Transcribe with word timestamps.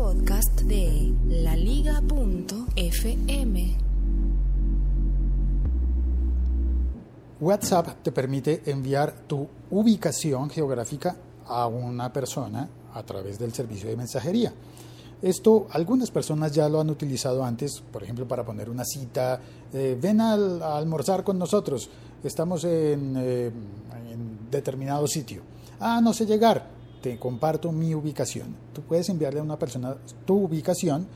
podcast 0.00 0.62
de 0.62 1.12
laliga.fm. 1.28 2.06
WhatsApp 7.38 8.02
te 8.02 8.10
permite 8.10 8.62
enviar 8.70 9.12
tu 9.26 9.46
ubicación 9.70 10.48
geográfica 10.48 11.16
a 11.46 11.66
una 11.66 12.10
persona 12.10 12.66
a 12.94 13.02
través 13.02 13.38
del 13.38 13.52
servicio 13.52 13.90
de 13.90 13.96
mensajería. 13.98 14.54
Esto 15.20 15.66
algunas 15.70 16.10
personas 16.10 16.50
ya 16.52 16.66
lo 16.70 16.80
han 16.80 16.88
utilizado 16.88 17.44
antes, 17.44 17.82
por 17.92 18.02
ejemplo, 18.02 18.26
para 18.26 18.42
poner 18.42 18.70
una 18.70 18.86
cita, 18.86 19.38
eh, 19.70 19.98
ven 20.00 20.22
al- 20.22 20.62
a 20.62 20.78
almorzar 20.78 21.22
con 21.24 21.38
nosotros, 21.38 21.90
estamos 22.24 22.64
en, 22.64 23.16
eh, 23.18 23.50
en 24.10 24.50
determinado 24.50 25.06
sitio. 25.06 25.42
Ah, 25.78 26.00
no 26.02 26.14
sé 26.14 26.24
llegar, 26.24 26.79
te 27.00 27.18
comparto 27.18 27.72
mi 27.72 27.94
ubicación. 27.94 28.54
Tú 28.72 28.82
puedes 28.82 29.08
enviarle 29.08 29.40
a 29.40 29.42
una 29.42 29.58
persona 29.58 29.96
tu 30.24 30.44
ubicación 30.44 31.06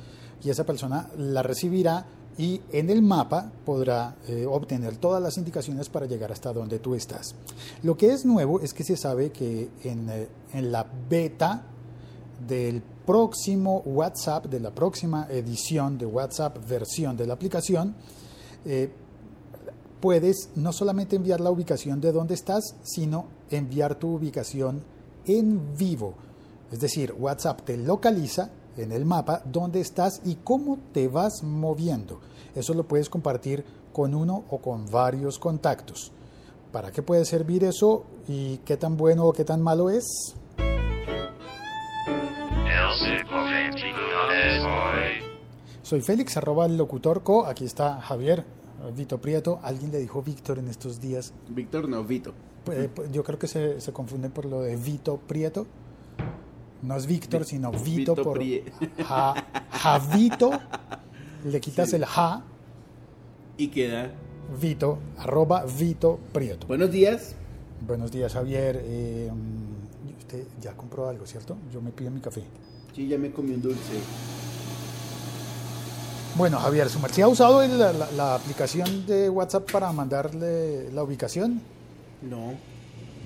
y 0.43 0.51
esa 0.51 0.65
persona 0.65 1.09
la 1.17 1.43
recibirá 1.43 2.07
y 2.37 2.61
en 2.73 2.91
el 2.91 3.03
mapa 3.03 3.53
podrá 3.65 4.17
eh, 4.27 4.45
obtener 4.47 4.97
todas 4.97 5.23
las 5.23 5.39
indicaciones 5.39 5.89
para 5.89 6.07
llegar 6.07 6.33
hasta 6.33 6.53
donde 6.53 6.79
tú 6.79 6.95
estás. 6.95 7.35
Lo 7.83 7.97
que 7.97 8.13
es 8.13 8.25
nuevo 8.25 8.61
es 8.61 8.75
que 8.75 8.85
se 8.85 8.97
sabe 8.97 9.31
que 9.31 9.71
en, 9.85 10.09
eh, 10.11 10.29
la 10.61 10.85
beta 11.09 11.63
del 12.47 12.83
próximo 13.07 13.83
WhatsApp, 13.85 14.47
de 14.47 14.61
la 14.61 14.75
próxima 14.75 15.29
edición 15.31 15.97
de 15.97 16.07
WhatsApp 16.07 16.59
versión 16.69 17.17
de 17.17 17.27
la 17.27 17.35
aplicación, 17.35 17.95
eh, 18.65 18.91
puedes 20.01 20.51
no 20.57 20.73
solamente 20.73 21.17
enviar 21.17 21.41
la 21.41 21.51
ubicación 21.51 22.01
de 22.01 22.13
dónde 22.13 22.35
estás, 22.35 22.75
sino 22.83 23.27
enviar 23.51 23.95
tu 23.95 24.17
ubicación 24.17 24.83
en 25.27 25.77
vivo. 25.77 26.15
Es 26.71 26.81
decir, 26.81 27.15
WhatsApp 27.19 27.63
te 27.63 27.77
localiza 27.77 28.51
en 28.77 28.93
el 28.93 29.05
mapa 29.05 29.43
dónde 29.45 29.81
estás 29.81 30.21
y 30.25 30.37
cómo 30.37 30.79
te 30.93 31.09
vas 31.09 31.43
moviendo. 31.43 32.21
Eso 32.55 32.75
lo 32.75 32.85
puedes 32.85 33.09
compartir 33.09 33.65
con 33.93 34.15
uno 34.15 34.45
o 34.51 34.59
con 34.59 34.91
varios 34.91 35.39
contactos. 35.39 36.13
¿Para 36.73 36.91
qué 36.91 37.03
puede 37.03 37.25
servir 37.25 37.65
eso 37.65 38.05
y 38.27 38.59
qué 38.59 38.77
tan 38.77 38.97
bueno 38.97 39.27
o 39.27 39.33
qué 39.33 39.45
tan 39.45 39.63
malo 39.63 39.91
es? 39.91 40.05
Soy 45.83 46.01
Félix, 46.01 46.37
arroba 46.37 46.67
el 46.67 46.77
locutor 46.77 47.23
co. 47.23 47.47
Aquí 47.47 47.65
está 47.65 48.01
Javier, 48.01 48.45
Vito 48.97 49.21
Prieto. 49.21 49.61
Alguien 49.63 49.93
le 49.93 49.99
dijo 49.99 50.23
Víctor 50.23 50.59
en 50.59 50.69
estos 50.69 51.01
días. 51.01 51.33
Víctor 51.49 51.89
no, 51.89 52.03
Vito. 52.03 52.33
Pues, 52.65 52.89
pues, 52.95 53.13
yo 53.13 53.23
creo 53.25 53.39
que 53.39 53.47
se, 53.47 53.81
se 53.81 53.93
confunde 53.93 54.31
por 54.31 54.47
lo 54.47 54.61
de 54.63 54.77
Vito 54.77 55.19
Prieto. 55.19 55.67
No 56.83 56.97
es 56.97 57.07
Víctor, 57.07 57.45
sino 57.45 57.71
Vito, 57.73 58.15
Vito 58.15 58.23
por 58.23 58.41
ja, 59.07 59.35
Javito. 59.71 60.51
Le 61.45 61.61
quitas 61.61 61.93
el 61.93 62.05
ja, 62.07 62.43
Y 63.59 63.69
queda. 63.69 64.11
Vito, 64.61 64.99
arroba 65.19 65.65
Vito 65.65 66.19
Prieto. 66.33 66.67
Buenos 66.67 66.91
días. 66.91 67.35
Buenos 67.87 68.11
días, 68.11 68.33
Javier. 68.33 68.81
Eh, 68.85 69.31
usted 70.19 70.45
ya 70.61 70.73
compró 70.75 71.09
algo, 71.09 71.27
¿cierto? 71.27 71.57
Yo 71.73 71.81
me 71.83 71.91
pido 71.91 72.11
mi 72.11 72.21
café. 72.21 72.43
Sí, 72.95 73.09
ya 73.09 73.19
me 73.19 73.31
comí 73.31 73.55
un 73.55 73.63
dulce. 73.63 73.93
Bueno, 76.37 76.59
Javier, 76.59 76.89
¿su 76.89 76.99
merced 76.99 77.23
ha 77.23 77.29
usado 77.29 77.65
la- 77.67 77.93
la 77.93 78.35
aplicación 78.35 79.07
de 79.07 79.31
WhatsApp 79.31 79.71
para 79.71 79.93
mandarle 79.93 80.91
la 80.93 81.03
ubicación? 81.05 81.61
No, 82.29 82.55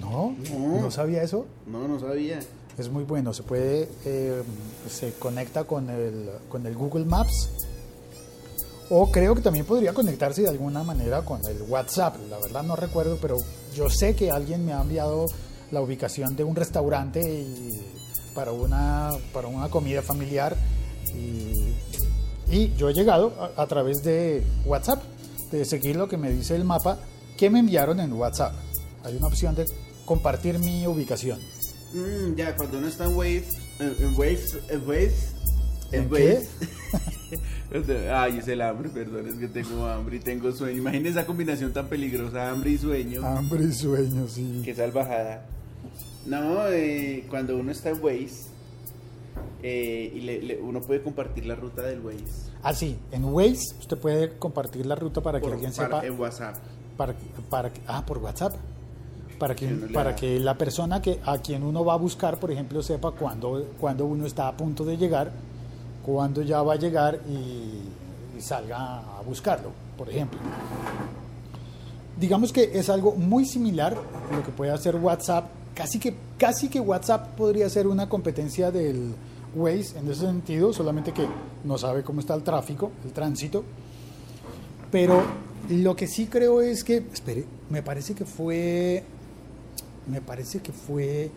No, 0.01 0.35
No. 0.51 0.81
no 0.81 0.91
sabía 0.91 1.23
eso. 1.23 1.47
no, 1.67 1.87
no 1.89 1.99
sabía. 2.01 2.39
Es 2.79 2.89
muy 2.89 3.03
bueno, 3.05 3.35
se 3.35 3.43
puede, 3.43 3.89
eh, 4.05 4.43
se 4.89 5.13
conecta 5.15 5.65
con 5.65 5.91
el, 5.91 6.31
con 6.49 6.65
el 6.65 6.77
Google 6.77 7.05
Maps 7.07 7.51
o 8.91 9.11
creo 9.11 9.35
que 9.35 9.43
también 9.43 9.67
podría 9.67 9.93
conectarse 9.93 10.43
de 10.43 10.49
alguna 10.49 10.83
manera 10.85 11.23
con 11.23 11.45
el 11.47 11.61
WhatsApp. 11.63 12.17
La 12.31 12.39
verdad 12.39 12.63
no 12.63 12.77
recuerdo, 12.77 13.19
pero 13.21 13.37
yo 13.75 13.91
sé 13.91 14.15
que 14.15 14.31
alguien 14.31 14.65
me 14.65 14.73
ha 14.73 14.81
enviado 14.81 15.27
la 15.73 15.81
ubicación 15.83 16.37
de 16.37 16.45
un 16.45 16.55
restaurante 16.57 17.21
y 17.21 17.71
para 18.35 18.53
una, 18.53 19.11
para 19.35 19.49
una 19.49 19.69
comida 19.69 20.01
familiar 20.01 20.57
y, 21.15 21.75
y 22.51 22.73
yo 22.77 22.89
he 22.89 22.95
llegado 22.95 23.33
a, 23.57 23.61
a 23.63 23.67
través 23.67 24.03
de 24.05 24.45
WhatsApp, 24.65 25.03
de 25.51 25.65
seguir 25.65 25.97
lo 25.97 26.09
que 26.09 26.17
me 26.17 26.31
dice 26.31 26.55
el 26.55 26.65
mapa 26.65 26.99
que 27.37 27.51
me 27.51 27.59
enviaron 27.59 27.99
en 28.01 28.13
WhatsApp. 28.13 28.55
Hay 29.05 29.17
una 29.17 29.27
opción 29.27 29.55
de 29.55 29.67
compartir 30.05 30.59
mi 30.59 30.87
ubicación. 30.87 31.39
Mm, 31.95 32.35
ya, 32.37 32.55
cuando 32.57 32.79
uno 32.79 32.89
está 32.89 33.05
en 33.07 33.17
Wave. 33.17 33.45
En, 33.81 33.95
en 34.01 34.15
Waves. 34.19 34.59
En 34.71 34.81
Waves. 34.89 35.35
¿En? 35.93 36.11
Waves. 36.13 36.49
Ay, 38.13 38.39
es 38.39 38.49
el 38.49 38.63
hambre, 38.63 38.89
perdón, 38.89 39.29
es 39.29 39.35
que 39.35 39.49
tengo 39.49 39.87
hambre 39.87 40.17
y 40.17 40.21
tengo 40.21 40.51
sueño. 40.53 40.79
Imagínense 40.79 41.19
esa 41.21 41.27
combinación 41.27 41.73
tan 41.73 41.87
peligrosa, 41.89 42.51
hambre 42.51 42.71
y 42.71 42.79
sueño. 42.79 43.25
Hambre 43.25 43.65
y 43.65 43.73
sueño, 43.73 44.27
sí. 44.29 44.63
Qué 44.65 44.75
salvajada. 44.75 45.45
No, 46.27 46.67
eh, 46.69 47.25
cuando 47.29 47.57
uno 47.59 47.71
está 47.73 47.91
en 47.91 48.03
Waze 48.03 48.49
eh, 49.63 50.13
y 50.15 50.21
le- 50.21 50.43
le- 50.43 50.61
uno 50.61 50.81
puede 50.81 51.03
compartir 51.03 51.47
la 51.47 51.55
ruta 51.55 51.83
del 51.83 52.01
Waze 52.01 52.25
Ah, 52.63 52.75
sí, 52.75 52.99
en 53.13 53.25
Waze 53.25 53.75
usted 53.79 53.97
puede 53.99 54.37
compartir 54.39 54.85
la 54.87 54.95
ruta 54.95 55.21
para 55.21 55.41
que 55.41 55.47
alguien 55.47 55.73
para- 55.73 56.01
sepa. 56.01 56.07
en 56.07 56.19
WhatsApp. 56.21 56.57
Para, 56.97 57.15
para, 57.51 57.73
ah, 57.87 58.05
por 58.05 58.19
WhatsApp. 58.19 58.55
Para 59.39 59.55
que, 59.55 59.69
para 59.69 60.17
que 60.17 60.41
la 60.41 60.59
persona 60.59 61.01
que, 61.01 61.21
a 61.25 61.39
quien 61.39 61.63
uno 61.63 61.85
va 61.85 61.95
a 61.95 61.97
buscar, 61.97 62.39
por 62.39 62.51
ejemplo, 62.51 62.83
sepa 62.83 63.13
cuándo, 63.13 63.69
cuándo 63.81 64.05
uno 64.05 64.27
está 64.27 64.49
a 64.49 64.57
punto 64.57 64.85
de 64.85 64.97
llegar, 64.97 65.31
cuándo 66.05 66.43
ya 66.43 66.61
va 66.63 66.73
a 66.73 66.77
llegar 66.77 67.21
y, 67.29 68.37
y 68.37 68.41
salga 68.41 68.99
a 68.99 69.23
buscarlo, 69.25 69.71
por 69.97 70.09
ejemplo. 70.11 70.41
Digamos 72.19 72.53
que 72.53 72.71
es 72.75 72.91
algo 72.91 73.15
muy 73.15 73.45
similar 73.47 73.95
a 73.95 74.37
lo 74.37 74.43
que 74.43 74.51
puede 74.51 74.73
hacer 74.73 74.97
WhatsApp. 74.97 75.47
Casi 75.73 76.01
que, 76.01 76.15
casi 76.37 76.69
que 76.69 76.81
WhatsApp 76.81 77.37
podría 77.37 77.71
ser 77.71 77.87
una 77.87 78.09
competencia 78.09 78.73
del 78.73 79.15
Waze 79.55 79.99
en 79.99 80.11
ese 80.11 80.23
sentido, 80.23 80.73
solamente 80.73 81.13
que 81.13 81.27
no 81.65 81.79
sabe 81.79 82.03
cómo 82.03 82.21
está 82.21 82.35
el 82.35 82.43
tráfico, 82.43 82.91
el 83.05 83.13
tránsito. 83.13 83.63
Pero 84.91 85.23
lo 85.71 85.95
que 85.95 86.07
sí 86.07 86.27
creo 86.27 86.61
es 86.61 86.83
que, 86.83 87.05
espere, 87.13 87.45
me 87.71 87.83
parece 87.83 88.15
que 88.15 88.25
fue, 88.25 89.05
me 90.11 90.21
parece 90.21 90.61
que 90.61 90.73
fue 90.73 91.31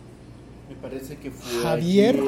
Me 0.68 0.74
parece 0.76 1.16
que 1.16 1.30
fue. 1.30 1.62
Javier. 1.62 2.16
ayer. 2.16 2.24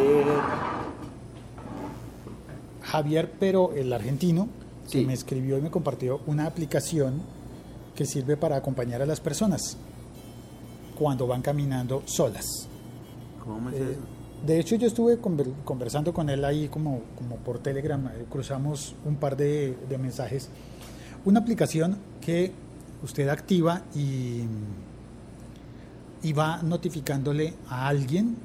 Javier, 2.83 3.33
pero 3.41 3.73
el 3.75 3.93
argentino, 3.93 4.49
que 4.91 5.05
me 5.07 5.15
escribió 5.15 5.57
y 5.59 5.63
me 5.63 5.71
compartió 5.71 6.21
una 6.27 6.47
aplicación 6.47 7.23
que 7.97 8.05
sirve 8.05 8.37
para 8.37 8.57
acompañar 8.57 9.01
a 9.03 9.07
las 9.07 9.21
personas 9.21 9.77
cuando 10.99 11.27
van 11.27 11.41
caminando 11.43 12.03
solas. 12.05 12.45
¿Cómo 13.45 13.71
es 13.71 13.77
Eh, 13.77 13.91
eso? 13.93 14.01
de 14.47 14.61
hecho, 14.61 14.77
yo 14.77 14.87
estuve 14.87 15.21
conver- 15.21 15.53
conversando 15.65 16.13
con 16.13 16.29
él 16.29 16.45
ahí 16.45 16.69
como, 16.69 17.01
como 17.17 17.37
por 17.37 17.59
Telegram, 17.61 18.07
eh, 18.09 18.27
cruzamos 18.31 18.95
un 19.07 19.17
par 19.17 19.37
de, 19.37 19.77
de 19.89 19.99
mensajes. 19.99 20.51
Una 21.25 21.41
aplicación 21.41 21.97
que 22.21 22.53
usted 23.03 23.29
activa 23.29 23.83
y, 23.95 24.43
y 26.25 26.33
va 26.33 26.61
notificándole 26.63 27.55
a 27.69 27.87
alguien 27.89 28.37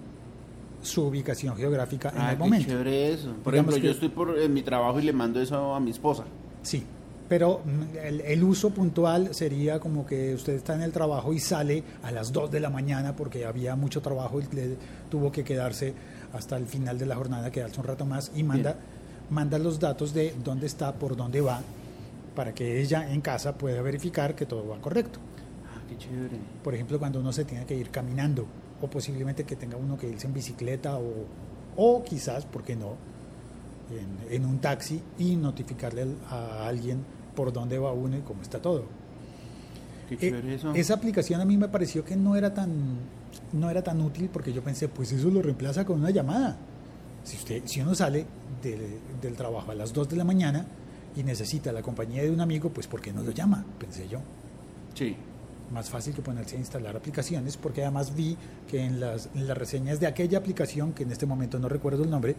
su 0.81 1.03
ubicación 1.05 1.55
geográfica 1.57 2.09
en 2.09 2.17
Ah, 2.21 2.31
el 2.31 2.37
qué 2.37 2.43
momento. 2.43 2.67
chévere 2.69 3.13
eso. 3.13 3.33
Por 3.43 3.53
Digamos 3.53 3.73
ejemplo, 3.73 3.75
que- 3.75 3.81
yo 3.87 3.91
estoy 3.91 4.09
por 4.09 4.39
en 4.39 4.53
mi 4.53 4.61
trabajo 4.61 4.99
y 4.99 5.03
le 5.03 5.13
mando 5.13 5.41
eso 5.41 5.73
a 5.75 5.79
mi 5.79 5.91
esposa. 5.91 6.23
Sí, 6.61 6.83
pero 7.27 7.61
mm, 7.65 7.97
el, 8.05 8.21
el 8.21 8.43
uso 8.43 8.69
puntual 8.69 9.33
sería 9.35 9.79
como 9.79 10.05
que 10.05 10.33
usted 10.35 10.53
está 10.53 10.75
en 10.75 10.81
el 10.81 10.91
trabajo 10.91 11.33
y 11.33 11.39
sale 11.39 11.83
a 12.03 12.11
las 12.11 12.31
2 12.31 12.49
de 12.51 12.59
la 12.59 12.69
mañana 12.69 13.15
porque 13.15 13.45
había 13.45 13.75
mucho 13.75 14.01
trabajo 14.01 14.39
y 14.39 14.55
le 14.55 14.77
tuvo 15.09 15.31
que 15.31 15.43
quedarse 15.43 15.93
hasta 16.33 16.55
el 16.57 16.65
final 16.65 16.97
de 16.97 17.05
la 17.07 17.15
jornada, 17.15 17.51
quedarse 17.51 17.79
un 17.79 17.87
rato 17.87 18.05
más 18.05 18.31
y 18.35 18.43
manda, 18.43 18.75
manda 19.29 19.57
los 19.59 19.79
datos 19.79 20.13
de 20.13 20.33
dónde 20.43 20.67
está, 20.67 20.93
por 20.93 21.15
dónde 21.17 21.41
va, 21.41 21.61
para 22.35 22.53
que 22.53 22.81
ella 22.81 23.11
en 23.11 23.19
casa 23.21 23.53
pueda 23.57 23.81
verificar 23.81 24.33
que 24.35 24.45
todo 24.45 24.67
va 24.67 24.77
correcto. 24.77 25.19
Qué 25.89 25.97
chévere. 25.97 26.37
Por 26.63 26.73
ejemplo, 26.75 26.99
cuando 26.99 27.19
uno 27.19 27.33
se 27.33 27.45
tiene 27.45 27.65
que 27.65 27.75
ir 27.75 27.89
caminando 27.89 28.45
o 28.81 28.87
posiblemente 28.87 29.43
que 29.43 29.55
tenga 29.55 29.75
uno 29.77 29.97
que 29.97 30.07
irse 30.07 30.27
en 30.27 30.33
bicicleta 30.33 30.97
o, 30.97 31.25
o 31.75 32.03
quizás, 32.03 32.45
¿por 32.45 32.63
qué 32.63 32.75
no?, 32.75 32.95
en, 33.91 34.33
en 34.33 34.45
un 34.45 34.59
taxi 34.59 35.01
y 35.17 35.35
notificarle 35.35 36.05
a 36.29 36.67
alguien 36.67 36.99
por 37.35 37.51
dónde 37.51 37.79
va 37.79 37.91
uno 37.91 38.17
y 38.17 38.21
cómo 38.21 38.41
está 38.43 38.61
todo. 38.61 38.83
Qué 40.07 40.15
Eh, 40.15 40.17
chévere 40.19 40.55
eso. 40.55 40.73
esa 40.73 40.93
aplicación 40.93 41.41
a 41.41 41.45
mí 41.45 41.57
me 41.57 41.67
pareció 41.69 42.05
que 42.05 42.15
no 42.15 42.35
era 42.35 42.53
tan 42.53 42.69
no 43.53 43.69
era 43.69 43.83
tan 43.83 43.99
útil 44.01 44.29
porque 44.31 44.51
yo 44.53 44.63
pensé, 44.63 44.87
pues 44.89 45.11
eso 45.11 45.29
lo 45.29 45.41
reemplaza 45.41 45.85
con 45.85 45.99
una 45.99 46.09
llamada. 46.11 46.57
Si 47.23 47.37
usted 47.37 47.63
si 47.65 47.81
uno 47.81 47.93
sale 47.95 48.25
de- 48.61 48.99
del 49.21 49.33
trabajo 49.35 49.71
a 49.71 49.75
las 49.75 49.91
2 49.93 50.07
de 50.09 50.15
la 50.17 50.23
mañana 50.23 50.65
y 51.15 51.23
necesita 51.23 51.71
la 51.71 51.81
compañía 51.81 52.21
de 52.23 52.29
un 52.31 52.41
amigo, 52.41 52.69
pues 52.69 52.85
¿por 52.87 53.01
qué 53.01 53.11
no 53.11 53.23
lo 53.23 53.31
llama? 53.31 53.65
Pensé 53.79 54.07
yo 54.07 54.19
Sí. 54.93 55.15
Más 55.71 55.89
fácil 55.89 56.13
que 56.13 56.21
ponerse 56.21 56.55
a 56.55 56.59
instalar 56.59 56.95
aplicaciones, 56.95 57.57
porque 57.57 57.81
además 57.81 58.15
vi 58.15 58.37
que 58.67 58.83
en 58.83 58.99
las, 58.99 59.29
en 59.35 59.47
las 59.47 59.57
reseñas 59.57 59.99
de 59.99 60.07
aquella 60.07 60.37
aplicación, 60.37 60.93
que 60.93 61.03
en 61.03 61.11
este 61.11 61.25
momento 61.25 61.59
no 61.59 61.69
recuerdo 61.69 62.03
el 62.03 62.09
nombre, 62.09 62.35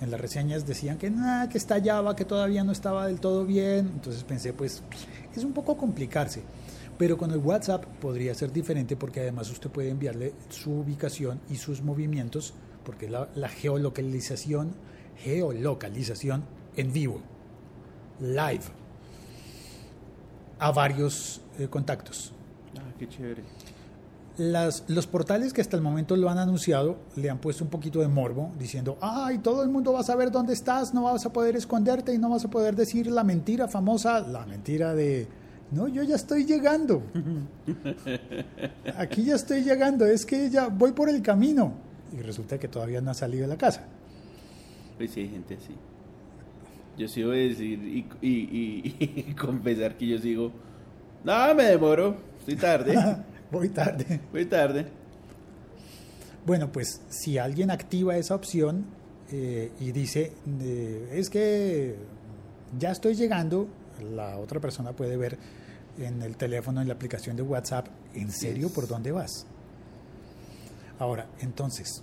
en 0.00 0.10
las 0.10 0.20
reseñas 0.20 0.66
decían 0.66 0.98
que 0.98 1.10
nada, 1.10 1.48
que 1.48 1.58
que 2.16 2.24
todavía 2.24 2.64
no 2.64 2.72
estaba 2.72 3.06
del 3.06 3.20
todo 3.20 3.46
bien. 3.46 3.88
Entonces 3.94 4.24
pensé, 4.24 4.52
pues 4.52 4.82
es 5.34 5.44
un 5.44 5.52
poco 5.52 5.76
complicarse. 5.76 6.42
Pero 6.98 7.16
con 7.16 7.30
el 7.30 7.38
WhatsApp 7.38 7.84
podría 8.00 8.34
ser 8.34 8.52
diferente 8.52 8.96
porque 8.96 9.20
además 9.20 9.50
usted 9.50 9.70
puede 9.70 9.90
enviarle 9.90 10.34
su 10.48 10.72
ubicación 10.72 11.40
y 11.48 11.56
sus 11.56 11.82
movimientos, 11.82 12.52
porque 12.84 13.08
la, 13.08 13.28
la 13.36 13.48
geolocalización, 13.48 14.72
geolocalización 15.18 16.44
en 16.76 16.92
vivo, 16.92 17.20
live, 18.20 18.64
a 20.58 20.72
varios 20.72 21.40
eh, 21.58 21.68
contactos. 21.68 22.32
Ah, 22.78 22.92
qué 22.98 23.08
chévere. 23.08 23.42
Las, 24.38 24.84
los 24.88 25.06
portales 25.06 25.52
que 25.52 25.60
hasta 25.60 25.76
el 25.76 25.82
momento 25.82 26.16
lo 26.16 26.30
han 26.30 26.38
anunciado 26.38 26.96
le 27.16 27.28
han 27.28 27.36
puesto 27.38 27.64
un 27.64 27.70
poquito 27.70 28.00
de 28.00 28.08
morbo 28.08 28.50
diciendo, 28.58 28.96
ay, 29.02 29.38
todo 29.38 29.62
el 29.62 29.68
mundo 29.68 29.92
va 29.92 30.00
a 30.00 30.04
saber 30.04 30.30
dónde 30.30 30.54
estás, 30.54 30.94
no 30.94 31.02
vas 31.02 31.26
a 31.26 31.32
poder 31.32 31.54
esconderte 31.54 32.14
y 32.14 32.18
no 32.18 32.30
vas 32.30 32.44
a 32.46 32.48
poder 32.48 32.74
decir 32.74 33.08
la 33.08 33.24
mentira 33.24 33.68
famosa, 33.68 34.20
la 34.20 34.46
mentira 34.46 34.94
de, 34.94 35.28
no, 35.70 35.86
yo 35.86 36.02
ya 36.02 36.16
estoy 36.16 36.46
llegando. 36.46 37.02
Aquí 38.96 39.24
ya 39.24 39.34
estoy 39.34 39.62
llegando, 39.62 40.06
es 40.06 40.24
que 40.24 40.48
ya 40.50 40.68
voy 40.68 40.92
por 40.92 41.08
el 41.08 41.22
camino. 41.22 41.74
Y 42.16 42.20
resulta 42.22 42.58
que 42.58 42.68
todavía 42.68 43.00
no 43.00 43.10
ha 43.10 43.14
salido 43.14 43.42
de 43.42 43.48
la 43.48 43.56
casa. 43.56 43.84
Pues 44.98 45.10
sí, 45.12 45.20
hay 45.20 45.28
gente 45.28 45.54
así. 45.62 45.74
Yo 46.98 47.08
sigo 47.08 47.30
decir 47.30 47.78
y, 47.82 48.06
y, 48.20 48.28
y- 48.30 48.96
y 49.30 49.34
confesar 49.34 49.96
que 49.96 50.06
yo 50.06 50.18
sigo, 50.18 50.52
no, 51.24 51.54
me 51.54 51.64
demoro, 51.64 52.16
estoy 52.42 52.56
tarde, 52.56 52.94
voy 53.52 53.68
tarde. 53.68 54.20
voy 54.32 54.46
tarde. 54.46 54.86
Bueno, 56.44 56.72
pues 56.72 57.00
si 57.08 57.38
alguien 57.38 57.70
activa 57.70 58.16
esa 58.16 58.34
opción 58.34 58.84
eh, 59.30 59.70
y 59.78 59.92
dice, 59.92 60.32
eh, 60.60 61.08
es 61.12 61.30
que 61.30 61.94
ya 62.76 62.90
estoy 62.90 63.14
llegando, 63.14 63.68
la 64.14 64.38
otra 64.38 64.58
persona 64.58 64.92
puede 64.92 65.16
ver 65.16 65.38
en 65.98 66.20
el 66.22 66.36
teléfono, 66.36 66.80
en 66.80 66.88
la 66.88 66.94
aplicación 66.94 67.36
de 67.36 67.42
WhatsApp, 67.42 67.86
¿en 68.14 68.32
serio 68.32 68.70
por 68.70 68.88
dónde 68.88 69.12
vas? 69.12 69.46
Ahora, 70.98 71.28
entonces, 71.40 72.02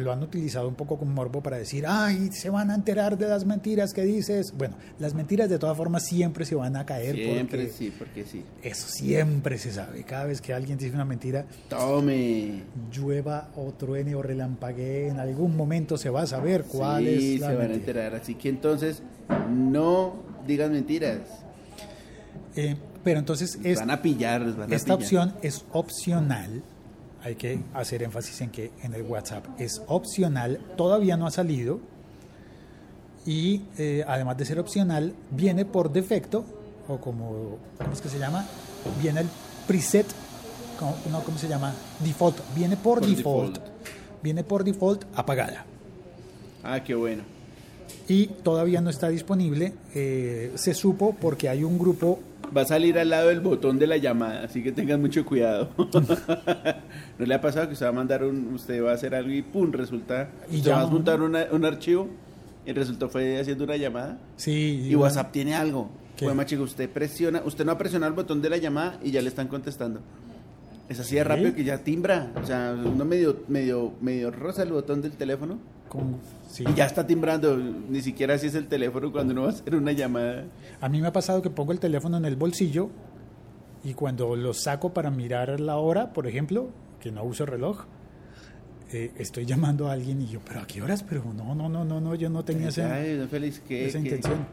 lo 0.00 0.12
han 0.12 0.22
utilizado 0.22 0.66
un 0.68 0.74
poco 0.74 0.98
con 0.98 1.12
morbo 1.14 1.42
para 1.42 1.56
decir, 1.58 1.84
ay, 1.86 2.30
se 2.32 2.50
van 2.50 2.70
a 2.70 2.74
enterar 2.74 3.16
de 3.18 3.28
las 3.28 3.44
mentiras 3.44 3.92
que 3.92 4.02
dices. 4.02 4.52
Bueno, 4.56 4.76
las 4.98 5.14
mentiras 5.14 5.48
de 5.48 5.58
todas 5.58 5.76
formas 5.76 6.04
siempre 6.04 6.44
se 6.44 6.54
van 6.54 6.76
a 6.76 6.84
caer 6.86 7.14
Siempre 7.16 7.64
porque 7.64 7.68
sí, 7.72 7.92
porque 7.98 8.24
sí. 8.24 8.44
eso 8.62 8.88
siempre 8.88 9.58
se 9.58 9.72
sabe. 9.72 10.02
Cada 10.04 10.24
vez 10.24 10.40
que 10.40 10.52
alguien 10.54 10.78
dice 10.78 10.94
una 10.94 11.04
mentira, 11.04 11.44
Tome. 11.68 12.62
llueva 12.92 13.48
o 13.56 13.72
truene 13.72 14.14
o 14.14 14.22
relampaguee, 14.22 15.08
en 15.08 15.18
algún 15.20 15.56
momento 15.56 15.96
se 15.98 16.10
va 16.10 16.22
a 16.22 16.26
saber 16.26 16.64
cuál 16.64 17.04
sí, 17.04 17.34
es 17.34 17.40
la 17.40 17.48
se 17.50 17.56
van 17.56 17.70
a 17.70 17.74
enterar. 17.74 18.14
Así 18.14 18.34
que 18.34 18.48
entonces, 18.48 19.02
no 19.48 20.14
digan 20.46 20.72
mentiras. 20.72 21.18
Eh, 22.56 22.76
pero 23.04 23.18
entonces 23.20 23.58
es- 23.62 23.78
van 23.78 23.90
a 23.90 24.02
pillar, 24.02 24.40
les 24.42 24.56
van 24.56 24.72
a 24.72 24.76
esta 24.76 24.96
pillar. 24.98 25.28
opción 25.28 25.34
es 25.42 25.64
opcional. 25.72 26.62
Hay 27.22 27.34
que 27.34 27.60
hacer 27.74 28.02
énfasis 28.02 28.40
en 28.40 28.50
que 28.50 28.70
en 28.82 28.94
el 28.94 29.02
WhatsApp 29.02 29.44
es 29.58 29.82
opcional, 29.88 30.58
todavía 30.76 31.16
no 31.16 31.26
ha 31.26 31.30
salido. 31.30 31.80
Y 33.26 33.62
eh, 33.76 34.02
además 34.08 34.38
de 34.38 34.46
ser 34.46 34.58
opcional, 34.58 35.14
viene 35.30 35.64
por 35.66 35.92
defecto, 35.92 36.44
o 36.88 36.98
como, 36.98 37.58
¿cómo 37.78 37.92
es 37.92 38.00
que 38.00 38.08
se 38.08 38.18
llama? 38.18 38.46
Viene 39.02 39.20
el 39.20 39.28
preset, 39.66 40.06
¿cómo, 40.78 40.96
no, 41.10 41.20
¿cómo 41.22 41.36
se 41.36 41.46
llama? 41.46 41.74
Default, 42.02 42.38
viene 42.54 42.76
por, 42.78 43.00
Por 43.00 43.08
default, 43.08 43.58
default. 43.58 43.72
viene 44.22 44.42
por 44.42 44.64
default 44.64 45.04
apagada. 45.14 45.66
Ah, 46.64 46.82
qué 46.82 46.94
bueno. 46.94 47.22
Y 48.08 48.26
todavía 48.26 48.80
no 48.80 48.90
está 48.90 49.08
disponible. 49.08 49.72
eh, 49.94 50.52
se 50.56 50.74
supo 50.74 51.16
porque 51.20 51.48
hay 51.48 51.64
un 51.64 51.78
grupo, 51.78 52.20
Va 52.56 52.62
a 52.62 52.64
salir 52.64 52.98
al 52.98 53.10
lado 53.10 53.28
del 53.28 53.38
botón 53.40 53.78
de 53.78 53.86
la 53.86 53.96
llamada, 53.96 54.42
así 54.44 54.60
que 54.60 54.72
tengan 54.72 55.00
mucho 55.00 55.24
cuidado. 55.24 55.68
¿No 57.18 57.26
le 57.26 57.34
ha 57.34 57.40
pasado 57.40 57.66
que 57.68 57.74
usted 57.74 57.86
va 57.86 57.90
a 57.90 57.92
mandar 57.92 58.24
un, 58.24 58.54
usted 58.54 58.82
va 58.82 58.90
a 58.90 58.94
hacer 58.94 59.14
algo 59.14 59.30
y 59.30 59.42
pum, 59.42 59.70
resulta, 59.72 60.30
Y 60.50 60.56
usted 60.56 60.72
va 60.72 60.82
a 60.82 60.86
montar 60.86 61.20
una- 61.22 61.46
un 61.52 61.64
archivo 61.64 62.08
y 62.66 62.72
resultó 62.72 63.08
fue 63.08 63.38
haciendo 63.38 63.64
una 63.64 63.76
llamada 63.76 64.18
sí, 64.36 64.86
y 64.90 64.94
WhatsApp 64.96 65.32
tiene 65.32 65.54
algo. 65.54 65.90
Chico, 66.46 66.62
usted 66.64 66.90
presiona, 66.90 67.40
usted 67.44 67.64
no 67.64 67.72
ha 67.72 67.78
presionado 67.78 68.10
el 68.10 68.16
botón 68.16 68.42
de 68.42 68.50
la 68.50 68.56
llamada 68.58 68.98
y 69.02 69.10
ya 69.10 69.22
le 69.22 69.28
están 69.28 69.48
contestando. 69.48 70.00
Es 70.88 70.98
así 71.00 71.14
de 71.14 71.22
¿Sí? 71.22 71.28
rápido 71.28 71.54
que 71.54 71.62
ya 71.64 71.78
timbra, 71.78 72.32
o 72.42 72.44
sea, 72.44 72.74
uno 72.84 73.04
medio, 73.04 73.44
medio, 73.48 73.92
medio 74.00 74.30
rosa 74.30 74.64
el 74.64 74.72
botón 74.72 75.00
del 75.02 75.12
teléfono 75.12 75.58
sí. 76.48 76.64
y 76.68 76.74
ya 76.74 76.86
está 76.86 77.06
timbrando, 77.06 77.56
ni 77.56 78.00
siquiera 78.02 78.34
así 78.34 78.46
es 78.46 78.54
el 78.54 78.66
teléfono 78.68 79.10
cuando 79.12 79.32
uno 79.32 79.42
va 79.42 79.48
a 79.48 79.50
hacer 79.50 79.74
una 79.74 79.92
llamada. 79.92 80.44
A 80.80 80.88
mí 80.88 81.00
me 81.00 81.08
ha 81.08 81.12
pasado 81.12 81.42
que 81.42 81.50
pongo 81.50 81.72
el 81.72 81.80
teléfono 81.80 82.16
en 82.16 82.24
el 82.24 82.36
bolsillo 82.36 82.90
y 83.84 83.94
cuando 83.94 84.36
lo 84.36 84.52
saco 84.54 84.92
para 84.92 85.10
mirar 85.10 85.58
la 85.60 85.76
hora, 85.78 86.12
por 86.12 86.26
ejemplo, 86.26 86.70
que 87.00 87.10
no 87.10 87.22
uso 87.24 87.46
reloj, 87.46 87.84
eh, 88.92 89.12
estoy 89.18 89.46
llamando 89.46 89.88
a 89.88 89.92
alguien 89.92 90.20
y 90.20 90.26
yo, 90.26 90.40
pero 90.46 90.60
¿a 90.60 90.66
qué 90.66 90.82
horas? 90.82 91.02
Pero 91.02 91.22
no, 91.32 91.54
no, 91.54 91.68
no, 91.68 91.84
no, 91.84 92.00
no, 92.00 92.14
yo 92.14 92.28
no 92.28 92.44
tenía 92.44 92.68
esa, 92.68 92.94
Ay, 92.94 93.16
don 93.16 93.28
Félix, 93.28 93.60
¿qué, 93.60 93.86
esa 93.86 93.98
qué- 93.98 94.04
intención. 94.04 94.46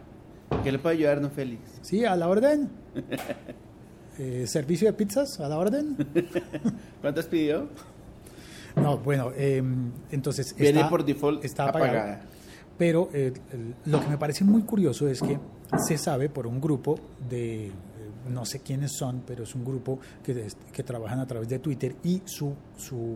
¿Qué 0.64 0.72
le 0.72 0.80
puede 0.80 0.96
ayudar, 0.98 1.20
don 1.22 1.32
Félix? 1.32 1.62
Sí, 1.82 2.06
a 2.06 2.16
la 2.16 2.28
orden. 2.30 2.70
Eh, 4.20 4.48
Servicio 4.48 4.88
de 4.88 4.94
pizzas, 4.94 5.40
a 5.40 5.48
la 5.48 5.60
orden. 5.60 5.96
¿Cuántas 7.02 7.28
pidió? 7.28 7.70
No, 8.82 8.98
bueno, 8.98 9.32
eh, 9.36 9.62
entonces 10.12 10.56
Viene 10.56 10.80
está- 10.80 10.90
por 10.90 11.04
default 11.06 11.44
está 11.44 11.70
apagada. 11.70 12.22
Pero 12.78 13.10
eh, 13.14 13.34
lo 13.86 14.00
que 14.00 14.08
me 14.08 14.18
parece 14.18 14.44
muy 14.44 14.62
curioso 14.62 15.08
es 15.08 15.22
que 15.22 15.40
se 15.78 15.98
sabe 15.98 16.30
por 16.30 16.46
un 16.46 16.62
grupo 16.62 17.00
de, 17.28 17.68
eh, 17.68 17.72
no 18.30 18.46
sé 18.46 18.60
quiénes 18.60 18.92
son, 18.92 19.24
pero 19.26 19.44
es 19.44 19.56
un 19.56 19.66
grupo 19.66 20.00
que, 20.24 20.48
que 20.72 20.84
trabajan 20.84 21.20
a 21.20 21.26
través 21.26 21.50
de 21.50 21.58
Twitter 21.60 21.96
y 22.04 22.22
su, 22.26 22.54
su, 22.78 23.16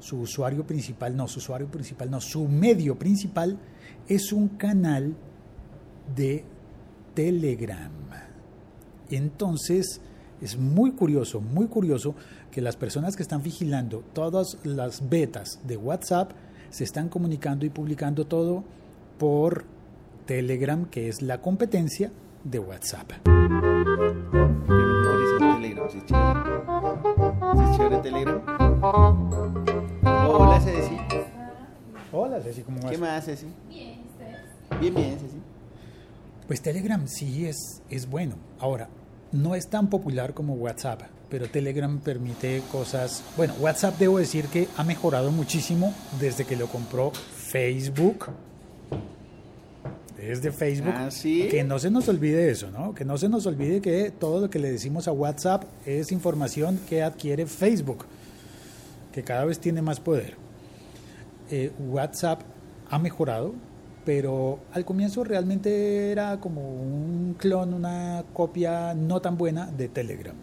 su 0.00 0.20
usuario 0.22 0.66
principal, 0.66 1.16
no, 1.16 1.28
su 1.28 1.38
usuario 1.38 1.68
principal, 1.70 2.10
no, 2.10 2.20
su 2.20 2.48
medio 2.48 2.98
principal 2.98 3.56
es 4.08 4.32
un 4.32 4.48
canal 4.48 5.14
de 6.16 6.44
Telegram. 7.14 7.92
Entonces, 9.08 10.00
es 10.40 10.56
muy 10.56 10.92
curioso, 10.92 11.40
muy 11.40 11.66
curioso 11.66 12.14
que 12.50 12.60
las 12.60 12.76
personas 12.76 13.16
que 13.16 13.22
están 13.22 13.42
vigilando 13.42 14.02
todas 14.12 14.58
las 14.64 15.08
betas 15.08 15.60
de 15.64 15.76
WhatsApp 15.76 16.32
se 16.70 16.84
están 16.84 17.08
comunicando 17.08 17.66
y 17.66 17.70
publicando 17.70 18.26
todo 18.26 18.64
por 19.18 19.64
Telegram, 20.26 20.86
que 20.86 21.08
es 21.08 21.22
la 21.22 21.40
competencia 21.40 22.10
de 22.44 22.58
WhatsApp. 22.58 23.10
Telegram. 28.02 28.42
Hola, 30.02 30.60
Ceci. 30.60 30.96
Hola, 32.12 32.40
Ceci, 32.40 32.62
¿cómo 32.62 32.80
vas? 32.80 32.90
¿Qué 32.90 32.98
más, 32.98 33.24
Ceci? 33.24 33.46
Bien, 33.68 34.00
¿ustedes? 34.10 34.80
Bien, 34.80 34.94
bien, 34.94 35.18
Ceci. 35.18 35.36
Pues 36.46 36.62
Telegram 36.62 37.06
sí 37.06 37.46
es, 37.46 37.82
es 37.90 38.08
bueno. 38.08 38.36
Ahora, 38.58 38.88
no 39.32 39.54
es 39.54 39.68
tan 39.68 39.88
popular 39.88 40.34
como 40.34 40.54
WhatsApp, 40.54 41.02
pero 41.28 41.48
Telegram 41.48 42.00
permite 42.00 42.62
cosas... 42.72 43.22
Bueno, 43.36 43.54
WhatsApp 43.60 43.98
debo 43.98 44.18
decir 44.18 44.46
que 44.46 44.68
ha 44.76 44.84
mejorado 44.84 45.30
muchísimo 45.30 45.94
desde 46.18 46.44
que 46.44 46.56
lo 46.56 46.66
compró 46.66 47.12
Facebook. 47.12 48.26
Desde 50.16 50.52
Facebook. 50.52 50.94
Ah, 50.94 51.10
¿sí? 51.10 51.48
Que 51.50 51.64
no 51.64 51.78
se 51.78 51.90
nos 51.90 52.08
olvide 52.08 52.50
eso, 52.50 52.70
¿no? 52.70 52.94
Que 52.94 53.04
no 53.04 53.16
se 53.16 53.28
nos 53.28 53.46
olvide 53.46 53.80
que 53.80 54.10
todo 54.10 54.40
lo 54.40 54.50
que 54.50 54.58
le 54.58 54.70
decimos 54.70 55.08
a 55.08 55.12
WhatsApp 55.12 55.64
es 55.86 56.12
información 56.12 56.78
que 56.88 57.02
adquiere 57.02 57.46
Facebook, 57.46 58.04
que 59.12 59.22
cada 59.22 59.44
vez 59.44 59.58
tiene 59.60 59.80
más 59.80 60.00
poder. 60.00 60.34
Eh, 61.50 61.72
WhatsApp 61.78 62.42
ha 62.90 62.98
mejorado, 62.98 63.54
pero 64.04 64.60
al 64.72 64.84
comienzo 64.84 65.24
realmente 65.24 66.10
era 66.10 66.40
como 66.40 66.62
un 66.62 67.34
clon, 67.38 67.74
una 67.74 68.24
copia 68.32 68.94
no 68.94 69.20
tan 69.20 69.36
buena 69.36 69.66
de 69.66 69.88
Telegram. 69.88 70.36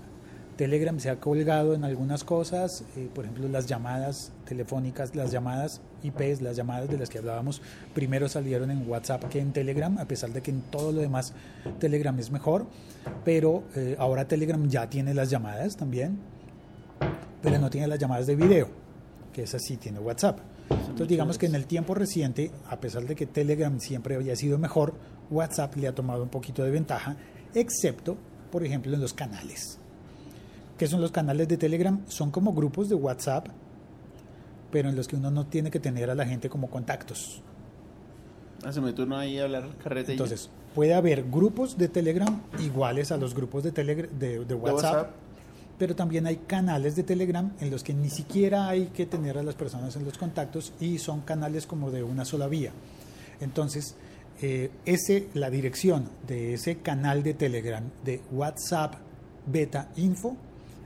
Telegram 0.57 0.99
se 0.99 1.11
ha 1.11 1.19
colgado 1.19 1.75
en 1.75 1.83
algunas 1.83 2.23
cosas, 2.23 2.83
eh, 2.97 3.07
por 3.13 3.25
ejemplo 3.25 3.47
las 3.47 3.67
llamadas 3.67 4.31
telefónicas, 4.45 5.15
las 5.15 5.31
llamadas 5.31 5.81
IPs, 6.03 6.41
las 6.41 6.57
llamadas 6.57 6.89
de 6.89 6.97
las 6.97 7.09
que 7.09 7.19
hablábamos, 7.19 7.61
primero 7.93 8.27
salieron 8.27 8.71
en 8.71 8.89
WhatsApp 8.89 9.25
que 9.25 9.39
en 9.39 9.53
Telegram, 9.53 9.97
a 9.99 10.05
pesar 10.05 10.31
de 10.31 10.41
que 10.41 10.51
en 10.51 10.61
todo 10.61 10.91
lo 10.91 11.01
demás 11.01 11.33
Telegram 11.79 12.17
es 12.19 12.31
mejor, 12.31 12.65
pero 13.23 13.63
eh, 13.75 13.95
ahora 13.99 14.27
Telegram 14.27 14.67
ya 14.67 14.89
tiene 14.89 15.13
las 15.13 15.29
llamadas 15.29 15.77
también, 15.77 16.17
pero 17.41 17.59
no 17.59 17.69
tiene 17.69 17.87
las 17.87 17.99
llamadas 17.99 18.25
de 18.25 18.35
video, 18.35 18.67
que 19.33 19.43
esa 19.43 19.59
sí 19.59 19.77
tiene 19.77 19.99
WhatsApp. 19.99 20.39
Entonces 20.69 21.07
digamos 21.07 21.37
que 21.37 21.45
en 21.45 21.55
el 21.55 21.65
tiempo 21.65 21.93
reciente, 21.93 22.51
a 22.69 22.77
pesar 22.79 23.03
de 23.05 23.15
que 23.15 23.25
Telegram 23.25 23.79
siempre 23.79 24.15
había 24.15 24.35
sido 24.35 24.57
mejor, 24.57 24.93
WhatsApp 25.29 25.75
le 25.75 25.87
ha 25.87 25.95
tomado 25.95 26.23
un 26.23 26.29
poquito 26.29 26.63
de 26.63 26.71
ventaja, 26.71 27.15
excepto, 27.53 28.17
por 28.51 28.63
ejemplo, 28.63 28.93
en 28.93 29.01
los 29.01 29.13
canales. 29.13 29.77
¿Qué 30.77 30.87
son 30.87 31.01
los 31.01 31.11
canales 31.11 31.47
de 31.47 31.57
Telegram? 31.57 31.99
Son 32.07 32.31
como 32.31 32.53
grupos 32.53 32.89
de 32.89 32.95
WhatsApp, 32.95 33.47
pero 34.71 34.89
en 34.89 34.95
los 34.95 35.07
que 35.07 35.15
uno 35.15 35.31
no 35.31 35.45
tiene 35.47 35.71
que 35.71 35.79
tener 35.79 36.09
a 36.09 36.15
la 36.15 36.25
gente 36.25 36.49
como 36.49 36.69
contactos. 36.69 37.41
Haceme 38.65 38.91
turno 38.93 39.17
ahí 39.17 39.37
a 39.39 39.43
hablar 39.43 39.65
ya. 39.83 40.11
Entonces, 40.13 40.49
puede 40.75 40.93
haber 40.93 41.23
grupos 41.29 41.77
de 41.77 41.87
Telegram 41.89 42.41
iguales 42.59 43.11
a 43.11 43.17
los 43.17 43.33
grupos 43.35 43.63
de, 43.63 43.71
Telegra- 43.73 44.09
de, 44.09 44.45
de 44.45 44.53
WhatsApp, 44.55 44.93
WhatsApp. 44.95 45.11
Pero 45.77 45.95
también 45.95 46.25
hay 46.25 46.37
canales 46.37 46.95
de 46.95 47.03
Telegram 47.03 47.51
en 47.59 47.69
los 47.69 47.83
que 47.83 47.93
ni 47.93 48.09
siquiera 48.09 48.67
hay 48.67 48.87
que 48.87 49.05
tener 49.05 49.37
a 49.37 49.43
las 49.43 49.55
personas 49.55 49.95
en 49.95 50.05
los 50.05 50.17
contactos 50.17 50.73
y 50.79 50.97
son 50.97 51.21
canales 51.21 51.67
como 51.67 51.91
de 51.91 52.03
una 52.03 52.25
sola 52.25 52.47
vía. 52.47 52.71
Entonces, 53.39 53.95
eh, 54.41 54.71
ese, 54.85 55.29
la 55.33 55.49
dirección 55.49 56.09
de 56.27 56.53
ese 56.53 56.77
canal 56.77 57.23
de 57.23 57.33
Telegram 57.33 57.83
de 58.03 58.21
WhatsApp 58.31 58.95
Beta 59.45 59.89
Info 59.95 60.35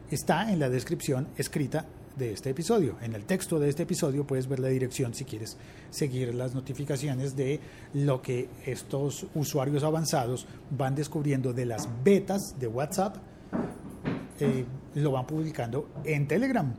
está 0.10 0.52
en 0.52 0.60
la 0.60 0.70
descripción 0.70 1.28
escrita 1.38 1.86
de 2.18 2.34
este 2.34 2.50
episodio. 2.50 2.98
En 3.02 3.16
el 3.16 3.24
texto 3.24 3.60
de 3.60 3.70
este 3.70 3.84
episodio 3.84 4.28
puedes 4.28 4.48
ver 4.48 4.60
la 4.60 4.68
dirección 4.68 5.14
si 5.14 5.24
quieres 5.24 5.58
seguir 5.90 6.36
las 6.36 6.54
notificaciones 6.54 7.36
de 7.36 7.60
lo 7.94 8.22
que 8.22 8.50
estos 8.66 9.26
usuarios 9.34 9.84
avanzados 9.84 10.46
van 10.70 10.96
descubriendo 10.96 11.54
de 11.54 11.66
las 11.66 11.88
betas 12.04 12.56
de 12.60 12.68
WhatsApp 12.68 13.16
eh, 14.40 14.66
lo 14.96 15.12
van 15.12 15.26
publicando 15.26 15.90
en 16.04 16.28
Telegram. 16.28 16.74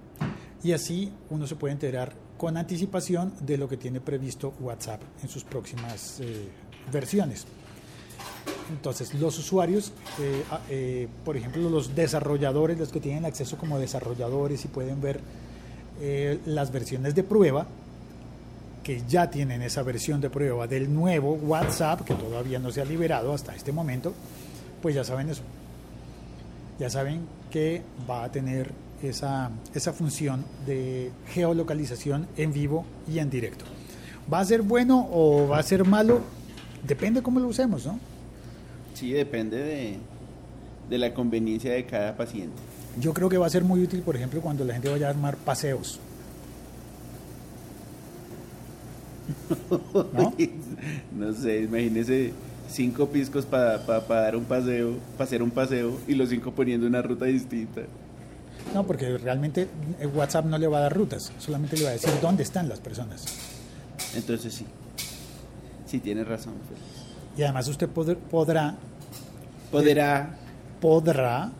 Y 0.62 0.72
así 0.72 1.12
uno 1.30 1.46
se 1.46 1.56
puede 1.56 1.72
enterar 1.72 2.12
con 2.38 2.56
anticipación 2.56 3.32
de 3.40 3.56
lo 3.58 3.68
que 3.68 3.76
tiene 3.76 4.00
previsto 4.00 4.52
WhatsApp 4.60 5.00
en 5.22 5.28
sus 5.28 5.44
próximas 5.44 6.18
eh, 6.20 6.48
versiones. 6.92 7.46
Entonces, 8.70 9.14
los 9.14 9.38
usuarios, 9.38 9.92
eh, 10.20 10.42
a- 10.50 10.60
eh, 10.68 11.08
por 11.24 11.36
ejemplo, 11.36 11.68
los 11.68 11.94
desarrolladores, 11.94 12.78
los 12.78 12.90
que 12.90 13.00
tienen 13.00 13.24
acceso 13.24 13.56
como 13.56 13.78
desarrolladores 13.78 14.64
y 14.64 14.68
pueden 14.68 15.00
ver 15.00 15.20
las 16.46 16.72
versiones 16.72 17.14
de 17.14 17.22
prueba, 17.22 17.64
que 18.82 19.02
ya 19.08 19.30
tienen 19.30 19.62
esa 19.62 19.84
versión 19.84 20.20
de 20.20 20.30
prueba 20.30 20.66
del 20.66 20.92
nuevo 20.92 21.34
WhatsApp, 21.34 22.00
que 22.00 22.14
todavía 22.14 22.58
no 22.58 22.72
se 22.72 22.80
ha 22.80 22.84
liberado 22.84 23.32
hasta 23.32 23.54
este 23.54 23.70
momento, 23.70 24.12
pues 24.80 24.96
ya 24.96 25.04
saben 25.04 25.28
eso. 25.28 25.42
Ya 26.82 26.90
saben 26.90 27.20
que 27.52 27.80
va 28.10 28.24
a 28.24 28.32
tener 28.32 28.72
esa, 29.04 29.52
esa 29.72 29.92
función 29.92 30.44
de 30.66 31.12
geolocalización 31.28 32.26
en 32.36 32.52
vivo 32.52 32.84
y 33.08 33.20
en 33.20 33.30
directo. 33.30 33.64
¿Va 34.32 34.40
a 34.40 34.44
ser 34.44 34.62
bueno 34.62 35.08
o 35.12 35.46
va 35.46 35.60
a 35.60 35.62
ser 35.62 35.84
malo? 35.84 36.22
Depende 36.84 37.22
cómo 37.22 37.38
lo 37.38 37.46
usemos, 37.46 37.86
¿no? 37.86 38.00
Sí, 38.94 39.12
depende 39.12 39.58
de, 39.58 39.98
de 40.90 40.98
la 40.98 41.14
conveniencia 41.14 41.72
de 41.72 41.86
cada 41.86 42.16
paciente. 42.16 42.56
Yo 42.98 43.14
creo 43.14 43.28
que 43.28 43.38
va 43.38 43.46
a 43.46 43.50
ser 43.50 43.62
muy 43.62 43.80
útil, 43.80 44.02
por 44.02 44.16
ejemplo, 44.16 44.40
cuando 44.40 44.64
la 44.64 44.72
gente 44.72 44.88
vaya 44.88 45.06
a 45.06 45.10
armar 45.10 45.36
paseos. 45.36 46.00
¿No? 49.70 50.34
No 51.16 51.32
sé, 51.32 51.60
imagínese 51.60 52.32
cinco 52.72 53.06
piscos 53.08 53.46
para 53.46 53.78
dar 53.78 54.36
un 54.36 54.44
paseo, 54.44 54.94
para 55.16 55.24
hacer 55.24 55.42
un 55.42 55.50
paseo 55.50 55.98
y 56.08 56.14
los 56.14 56.28
cinco 56.28 56.50
poniendo 56.52 56.86
una 56.86 57.02
ruta 57.02 57.26
distinta. 57.26 57.82
No, 58.74 58.84
porque 58.86 59.18
realmente 59.18 59.68
el 60.00 60.08
WhatsApp 60.08 60.46
no 60.46 60.56
le 60.58 60.66
va 60.66 60.78
a 60.78 60.80
dar 60.82 60.96
rutas, 60.96 61.32
solamente 61.38 61.76
le 61.76 61.84
va 61.84 61.90
a 61.90 61.92
decir 61.92 62.10
dónde 62.20 62.42
están 62.42 62.68
las 62.68 62.80
personas. 62.80 63.24
Entonces 64.16 64.54
sí, 64.54 64.66
sí 65.86 65.98
tienes 66.00 66.26
razón. 66.26 66.54
Félix. 66.68 66.86
Y 67.38 67.42
además 67.42 67.68
usted 67.68 67.88
pod- 67.88 68.16
podrá, 68.30 68.74
Podrá, 69.70 70.36
podrá 70.80 71.50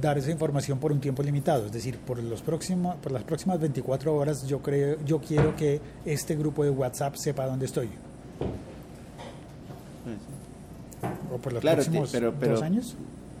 dar 0.00 0.18
esa 0.18 0.30
información 0.30 0.78
por 0.78 0.90
un 0.90 1.00
tiempo 1.00 1.22
limitado, 1.22 1.66
es 1.66 1.72
decir, 1.72 1.98
por 1.98 2.20
los 2.22 2.42
próximos, 2.42 2.96
por 2.96 3.12
las 3.12 3.22
próximas 3.24 3.60
24 3.60 4.14
horas 4.14 4.46
yo 4.46 4.60
creo, 4.60 4.96
yo 5.04 5.20
quiero 5.20 5.54
que 5.54 5.80
este 6.04 6.34
grupo 6.34 6.64
de 6.64 6.70
WhatsApp 6.70 7.14
sepa 7.16 7.46
dónde 7.46 7.66
estoy. 7.66 7.88
O 11.32 11.38
por 11.38 11.52
los 11.52 11.60
Claro, 11.62 11.76
próximos 11.82 12.10
sí, 12.10 12.16
pero- 12.16 12.34
pero- 12.38 12.52
dos 12.52 12.62
años. 12.62 12.96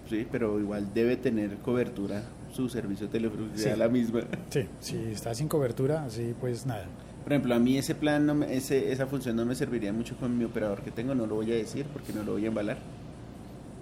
sí, 0.08 0.26
pero 0.30 0.58
igual 0.58 0.88
debe 0.94 1.16
tener 1.16 1.56
cobertura 1.58 2.22
su 2.54 2.68
servicio 2.68 3.08
telefónico, 3.08 3.52
Sí. 3.56 3.62
sea 3.64 3.76
la 3.76 3.88
misma. 3.88 4.20
Sí, 4.50 4.66
si 4.80 4.96
está 4.96 5.34
sin 5.34 5.48
cobertura, 5.48 6.04
así 6.04 6.34
pues 6.40 6.66
nada. 6.66 6.86
Por 7.24 7.32
ejemplo, 7.32 7.54
a 7.54 7.58
mí 7.58 7.78
ese 7.78 7.94
plan, 7.94 8.26
no 8.26 8.34
me- 8.34 8.54
ese, 8.54 8.90
esa 8.92 9.06
función 9.06 9.36
no 9.36 9.44
me 9.44 9.54
serviría 9.54 9.92
mucho 9.92 10.16
con 10.16 10.36
mi 10.36 10.44
operador 10.44 10.82
que 10.82 10.90
tengo, 10.90 11.14
no 11.14 11.26
lo 11.26 11.36
voy 11.36 11.52
a 11.52 11.54
decir 11.54 11.86
porque 11.92 12.12
no 12.12 12.22
lo 12.24 12.32
voy 12.32 12.44
a 12.44 12.48
embalar. 12.48 12.78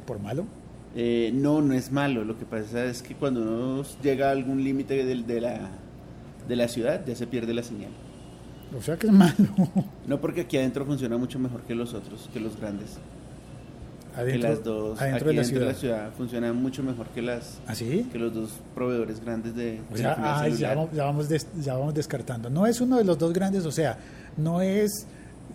Por 0.07 0.19
malo. 0.21 0.45
Eh, 0.95 1.31
no, 1.33 1.62
no 1.62 1.73
es 1.73 1.90
malo. 1.93 2.25
Lo 2.25 2.37
que 2.38 2.45
pasa 2.45 2.85
es 2.85 3.00
que 3.02 3.14
cuando 3.14 3.40
uno 3.43 3.85
llega 4.02 4.29
a 4.29 4.33
algún 4.33 4.62
límite 4.62 5.05
del- 5.05 5.26
de, 5.26 5.40
la, 5.40 5.71
de 6.49 6.57
la 6.57 6.69
ciudad, 6.69 7.05
ya 7.07 7.14
se 7.14 7.26
pierde 7.26 7.55
la 7.55 7.62
señal. 7.62 7.90
O 8.76 8.83
sea 8.83 8.97
que 8.97 9.07
es 9.07 9.12
malo. 9.12 9.35
No 10.07 10.21
porque 10.21 10.43
aquí 10.43 10.57
adentro 10.57 10.85
funciona 10.85 11.17
mucho 11.17 11.38
mejor 11.38 11.62
que 11.62 11.75
los 11.75 11.95
otros, 11.95 12.29
que 12.33 12.40
los 12.40 12.59
grandes. 12.61 12.99
Que 14.14 14.21
Adentro, 14.21 14.49
las 14.50 14.64
dos, 14.64 15.00
adentro 15.00 15.29
aquí 15.31 15.37
de 15.37 15.43
la 15.43 15.43
dentro 15.43 15.45
ciudad. 15.49 15.67
de 15.67 15.73
la 15.73 15.79
ciudad 15.79 16.11
funcionan 16.17 16.57
mucho 16.57 16.83
mejor 16.83 17.07
que 17.09 17.23
las 17.23 17.59
¿Ah, 17.67 17.75
que 17.76 18.19
los 18.19 18.35
dos 18.35 18.50
proveedores 18.75 19.21
grandes 19.21 19.55
de 19.55 19.81
O 19.93 19.97
sea, 19.97 20.40
ay, 20.40 20.55
ya, 20.57 20.75
vamos, 20.75 20.90
ya, 20.93 21.05
vamos 21.05 21.29
des- 21.29 21.47
ya 21.61 21.75
vamos 21.76 21.95
descartando. 21.95 22.50
No 22.50 22.67
es 22.67 22.81
uno 22.81 22.97
de 22.99 23.05
los 23.05 23.19
dos 23.19 23.33
grandes, 23.33 23.64
o 23.67 23.73
sea, 23.73 23.99
no 24.37 24.61
es 24.61 25.07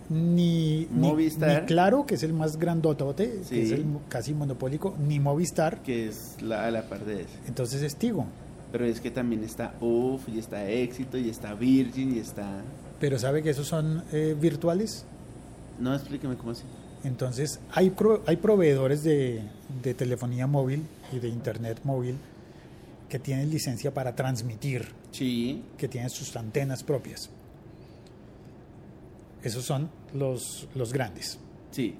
ni, 0.08 0.86
Movistar. 0.90 1.62
ni 1.62 1.66
Claro, 1.66 2.06
que 2.06 2.14
es 2.14 2.22
el 2.22 2.32
más 2.32 2.56
grandotote, 2.58 3.40
Sí. 3.44 3.50
que 3.50 3.62
es 3.64 3.72
el 3.72 3.84
casi 4.08 4.34
monopólico, 4.34 4.94
ni 5.06 5.18
Movistar, 5.20 5.82
que 5.82 6.08
es 6.08 6.36
la, 6.40 6.66
a 6.66 6.70
la 6.70 6.82
par 6.88 7.04
de 7.04 7.22
ese. 7.22 7.38
entonces 7.48 7.82
es 7.82 7.96
Tigo. 7.96 8.26
Pero 8.72 8.84
es 8.84 9.00
que 9.00 9.10
también 9.10 9.42
está 9.44 9.74
UF, 9.80 10.28
y 10.28 10.38
está 10.38 10.68
Éxito, 10.68 11.16
y 11.18 11.28
está 11.30 11.54
Virgin, 11.54 12.14
y 12.16 12.18
está... 12.18 12.62
Pero 13.00 13.18
sabe 13.18 13.42
que 13.42 13.50
esos 13.50 13.66
son 13.66 14.02
eh, 14.12 14.36
virtuales. 14.38 15.04
No, 15.78 15.94
explíqueme 15.94 16.36
cómo 16.36 16.50
así. 16.52 16.64
Entonces, 17.06 17.60
hay, 17.70 17.90
pro- 17.90 18.22
hay 18.26 18.36
proveedores 18.36 19.02
de, 19.04 19.40
de 19.82 19.94
telefonía 19.94 20.46
móvil 20.46 20.82
y 21.12 21.18
de 21.20 21.28
internet 21.28 21.80
móvil 21.84 22.16
que 23.08 23.18
tienen 23.18 23.48
licencia 23.50 23.94
para 23.94 24.14
transmitir, 24.16 24.88
Sí, 25.12 25.62
que 25.78 25.86
tienen 25.88 26.10
sus 26.10 26.34
antenas 26.36 26.82
propias. 26.82 27.30
Esos 29.42 29.64
son 29.64 29.88
los, 30.14 30.68
los 30.74 30.92
grandes. 30.92 31.38
sí. 31.70 31.96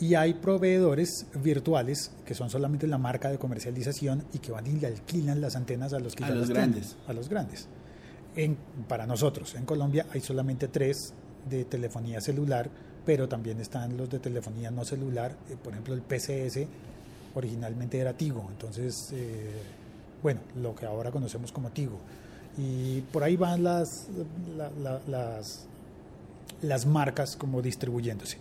Y 0.00 0.14
hay 0.14 0.34
proveedores 0.34 1.26
virtuales 1.42 2.12
que 2.24 2.32
son 2.32 2.50
solamente 2.50 2.86
la 2.86 2.98
marca 2.98 3.32
de 3.32 3.38
comercialización 3.38 4.22
y 4.32 4.38
que 4.38 4.52
van 4.52 4.64
y 4.68 4.78
le 4.78 4.86
alquilan 4.86 5.40
las 5.40 5.56
antenas 5.56 5.92
a 5.92 5.98
los 5.98 6.14
que 6.14 6.22
A 6.22 6.28
ya 6.28 6.34
los 6.34 6.42
las 6.42 6.48
tienen, 6.56 6.70
grandes. 6.70 6.96
a 7.08 7.12
los 7.14 7.28
grandes. 7.28 7.66
En, 8.36 8.56
para 8.86 9.08
nosotros, 9.08 9.56
en 9.56 9.64
Colombia 9.64 10.06
hay 10.12 10.20
solamente 10.20 10.68
tres 10.68 11.14
de 11.50 11.64
telefonía 11.64 12.20
celular, 12.20 12.70
pero 13.08 13.26
también 13.26 13.58
están 13.58 13.96
los 13.96 14.10
de 14.10 14.18
telefonía 14.18 14.70
no 14.70 14.84
celular. 14.84 15.32
Eh, 15.48 15.56
por 15.64 15.72
ejemplo, 15.72 15.94
el 15.94 16.02
PCS 16.02 16.66
originalmente 17.34 17.98
era 17.98 18.12
Tigo, 18.12 18.46
entonces, 18.50 19.08
eh, 19.14 19.50
bueno, 20.22 20.40
lo 20.60 20.74
que 20.74 20.84
ahora 20.84 21.10
conocemos 21.10 21.50
como 21.50 21.70
Tigo. 21.70 21.96
Y 22.58 23.00
por 23.10 23.22
ahí 23.24 23.34
van 23.38 23.62
las, 23.64 24.08
la- 24.58 24.70
la- 24.82 25.00
las, 25.08 25.64
las 26.60 26.84
marcas 26.84 27.34
como 27.36 27.62
distribuyéndose. 27.62 28.36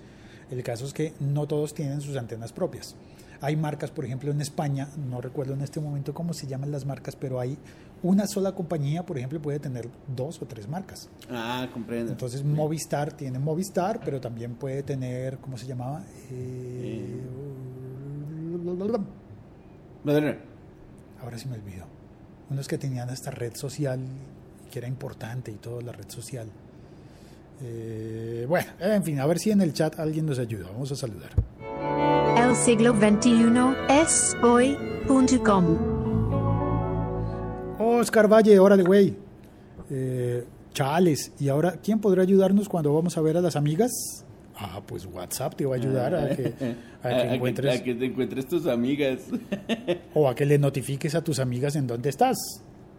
El 0.51 0.61
caso 0.63 0.83
es 0.85 0.91
que 0.91 1.13
no 1.21 1.47
todos 1.47 1.73
tienen 1.73 2.01
sus 2.01 2.17
antenas 2.17 2.51
propias. 2.51 2.93
Hay 3.39 3.55
marcas, 3.55 3.89
por 3.91 4.03
ejemplo, 4.03 4.31
en 4.31 4.41
España, 4.41 4.89
no 5.09 5.21
recuerdo 5.21 5.53
en 5.53 5.61
este 5.61 5.79
momento 5.79 6.13
cómo 6.13 6.33
se 6.33 6.45
llaman 6.47 6.71
las 6.71 6.85
marcas, 6.85 7.15
pero 7.15 7.39
hay 7.39 7.57
una 8.03 8.27
sola 8.27 8.53
compañía, 8.53 9.05
por 9.05 9.17
ejemplo, 9.17 9.41
puede 9.41 9.59
tener 9.59 9.89
dos 10.07 10.41
o 10.41 10.45
tres 10.45 10.67
marcas. 10.67 11.09
Ah, 11.29 11.67
comprendo. 11.73 12.11
Entonces 12.11 12.43
Movistar 12.43 13.13
tiene 13.13 13.39
Movistar, 13.39 13.99
pero 14.03 14.21
también 14.21 14.55
puede 14.55 14.83
tener, 14.83 15.37
¿cómo 15.39 15.57
se 15.57 15.65
llamaba? 15.65 16.03
Eh, 16.31 17.21
Bueno, 20.03 20.35
Ahora 21.21 21.37
sí 21.37 21.47
me 21.47 21.55
olvidó. 21.55 21.85
Unos 22.49 22.67
que 22.67 22.77
tenían 22.77 23.09
esta 23.09 23.31
red 23.31 23.55
social, 23.55 23.99
que 24.71 24.79
era 24.79 24.87
importante 24.87 25.51
y 25.51 25.55
todo, 25.55 25.81
la 25.81 25.91
red 25.91 26.09
social. 26.09 26.47
Eh, 27.61 28.45
bueno, 28.47 28.67
en 28.79 29.03
fin, 29.03 29.19
a 29.19 29.25
ver 29.25 29.39
si 29.39 29.51
en 29.51 29.61
el 29.61 29.73
chat 29.73 29.99
alguien 29.99 30.25
nos 30.25 30.39
ayuda. 30.39 30.67
Vamos 30.71 30.91
a 30.91 30.95
saludar. 30.95 31.31
El 32.37 32.55
siglo 32.55 32.93
XXI 32.93 33.49
es 33.89 34.37
hoy.com. 34.43 35.96
Oscar 37.97 38.31
Valle, 38.31 38.57
órale, 38.59 38.83
güey. 38.83 39.15
Eh, 39.89 40.43
chales, 40.73 41.31
¿y 41.39 41.49
ahora 41.49 41.79
quién 41.83 41.99
podrá 41.99 42.23
ayudarnos 42.23 42.67
cuando 42.69 42.93
vamos 42.93 43.17
a 43.17 43.21
ver 43.21 43.37
a 43.37 43.41
las 43.41 43.55
amigas? 43.55 43.91
Ah, 44.55 44.81
pues 44.85 45.05
WhatsApp 45.05 45.55
te 45.55 45.65
va 45.65 45.75
a 45.75 45.77
ayudar 45.77 46.15
a 46.15 46.29
que, 46.35 46.53
a 47.03 47.09
que 47.09 47.35
encuentres 47.35 47.79
a 47.79 47.83
que 47.83 47.93
te 47.95 48.05
encuentres 48.05 48.47
tus 48.47 48.65
amigas. 48.67 49.19
o 50.13 50.27
a 50.27 50.35
que 50.35 50.45
le 50.45 50.57
notifiques 50.59 51.13
a 51.15 51.23
tus 51.23 51.39
amigas 51.39 51.75
en 51.75 51.85
dónde 51.87 52.09
estás. 52.09 52.37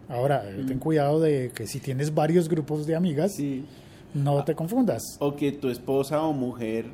Ahora, 0.08 0.48
eh, 0.48 0.64
ten 0.66 0.78
cuidado 0.78 1.20
de 1.20 1.50
que 1.54 1.66
si 1.66 1.80
tienes 1.80 2.14
varios 2.14 2.48
grupos 2.48 2.86
de 2.86 2.94
amigas, 2.96 3.34
Sí. 3.34 3.64
no 4.14 4.42
te 4.44 4.54
confundas. 4.54 5.02
O 5.18 5.34
que 5.36 5.52
tu 5.52 5.68
esposa 5.68 6.22
o 6.22 6.32
mujer 6.32 6.86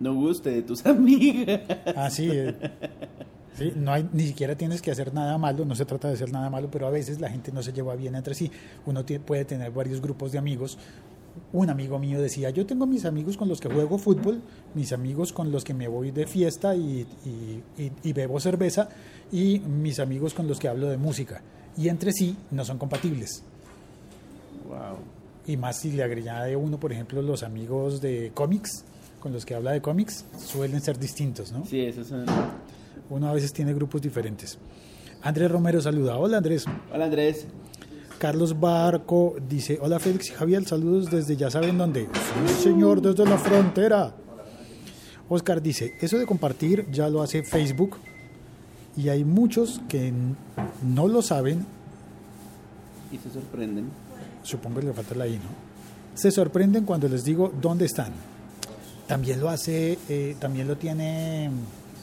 no 0.00 0.14
guste 0.14 0.50
de 0.50 0.62
tus 0.62 0.84
amigas. 0.86 1.60
Así 1.96 2.28
es. 2.30 2.54
Sí, 3.58 3.72
no 3.76 3.92
hay, 3.92 4.08
ni 4.12 4.26
siquiera 4.28 4.56
tienes 4.56 4.80
que 4.80 4.90
hacer 4.90 5.12
nada 5.12 5.36
malo, 5.36 5.64
no 5.64 5.74
se 5.74 5.84
trata 5.84 6.08
de 6.08 6.14
hacer 6.14 6.32
nada 6.32 6.48
malo, 6.48 6.68
pero 6.70 6.86
a 6.86 6.90
veces 6.90 7.20
la 7.20 7.28
gente 7.28 7.50
no 7.52 7.62
se 7.62 7.72
lleva 7.72 7.94
bien 7.96 8.14
entre 8.14 8.34
sí. 8.34 8.50
Uno 8.86 9.04
puede 9.26 9.44
tener 9.44 9.70
varios 9.72 10.00
grupos 10.00 10.32
de 10.32 10.38
amigos, 10.38 10.78
un 11.52 11.70
amigo 11.70 11.98
mío 11.98 12.20
decía, 12.20 12.50
yo 12.50 12.66
tengo 12.66 12.86
mis 12.86 13.04
amigos 13.04 13.36
con 13.36 13.48
los 13.48 13.60
que 13.60 13.68
juego 13.68 13.98
fútbol, 13.98 14.40
mis 14.74 14.92
amigos 14.92 15.32
con 15.32 15.50
los 15.52 15.64
que 15.64 15.72
me 15.74 15.86
voy 15.88 16.10
de 16.10 16.26
fiesta 16.26 16.74
y, 16.74 17.06
y- 17.24 17.62
y- 17.82 17.92
y 18.02 18.12
bebo 18.12 18.40
cerveza, 18.40 18.88
y 19.32 19.58
mis 19.60 20.00
amigos 20.00 20.34
con 20.34 20.46
los 20.48 20.58
que 20.58 20.68
hablo 20.68 20.88
de 20.88 20.96
música. 20.96 21.42
Y 21.76 21.88
entre 21.88 22.12
sí 22.12 22.36
no 22.50 22.64
son 22.64 22.78
compatibles. 22.78 23.42
Wow. 24.68 24.98
Y 25.46 25.56
más 25.56 25.78
si 25.80 25.92
le 25.92 26.02
añade 26.02 26.56
uno, 26.56 26.78
por 26.78 26.92
ejemplo, 26.92 27.22
los 27.22 27.42
amigos 27.42 28.00
de 28.00 28.32
cómics, 28.34 28.84
con 29.20 29.32
los 29.32 29.46
que 29.46 29.54
habla 29.54 29.72
de 29.72 29.80
cómics, 29.80 30.24
suelen 30.38 30.80
ser 30.80 30.98
distintos, 30.98 31.52
¿no? 31.52 31.64
Sí, 31.66 31.80
esos 31.80 32.06
son. 32.08 32.26
Uno 33.10 33.28
a 33.28 33.32
veces 33.32 33.52
tiene 33.52 33.72
grupos 33.74 34.02
diferentes. 34.02 34.58
Andrés 35.22 35.50
Romero 35.50 35.80
saluda. 35.80 36.16
Hola 36.18 36.38
Andrés. 36.38 36.64
Hola 36.92 37.06
Andrés. 37.06 37.46
Carlos 38.18 38.58
Barco 38.58 39.36
dice, 39.48 39.78
hola 39.80 40.00
Félix 40.00 40.30
y 40.30 40.32
Javier, 40.32 40.64
saludos 40.64 41.08
desde 41.10 41.36
ya 41.36 41.50
saben 41.50 41.78
dónde. 41.78 42.08
Sí, 42.48 42.62
señor, 42.64 43.00
desde 43.00 43.24
la 43.24 43.38
frontera. 43.38 44.12
Oscar 45.28 45.62
dice, 45.62 45.92
eso 46.00 46.18
de 46.18 46.26
compartir 46.26 46.90
ya 46.90 47.08
lo 47.08 47.22
hace 47.22 47.44
Facebook 47.44 47.96
y 48.96 49.08
hay 49.08 49.22
muchos 49.24 49.80
que 49.88 50.12
no 50.82 51.06
lo 51.06 51.22
saben, 51.22 51.64
Y 53.12 53.18
se 53.18 53.30
sorprenden. 53.30 53.86
supongo 54.42 54.80
que 54.80 54.86
le 54.86 54.92
falta 54.92 55.14
la 55.14 55.28
I, 55.28 55.36
¿no? 55.36 55.68
Se 56.14 56.32
sorprenden 56.32 56.84
cuando 56.84 57.08
les 57.08 57.22
digo 57.24 57.52
dónde 57.60 57.84
están. 57.86 58.12
También 59.06 59.38
lo 59.40 59.48
hace, 59.48 59.96
eh, 60.08 60.34
también 60.40 60.66
lo 60.66 60.76
tiene 60.76 61.50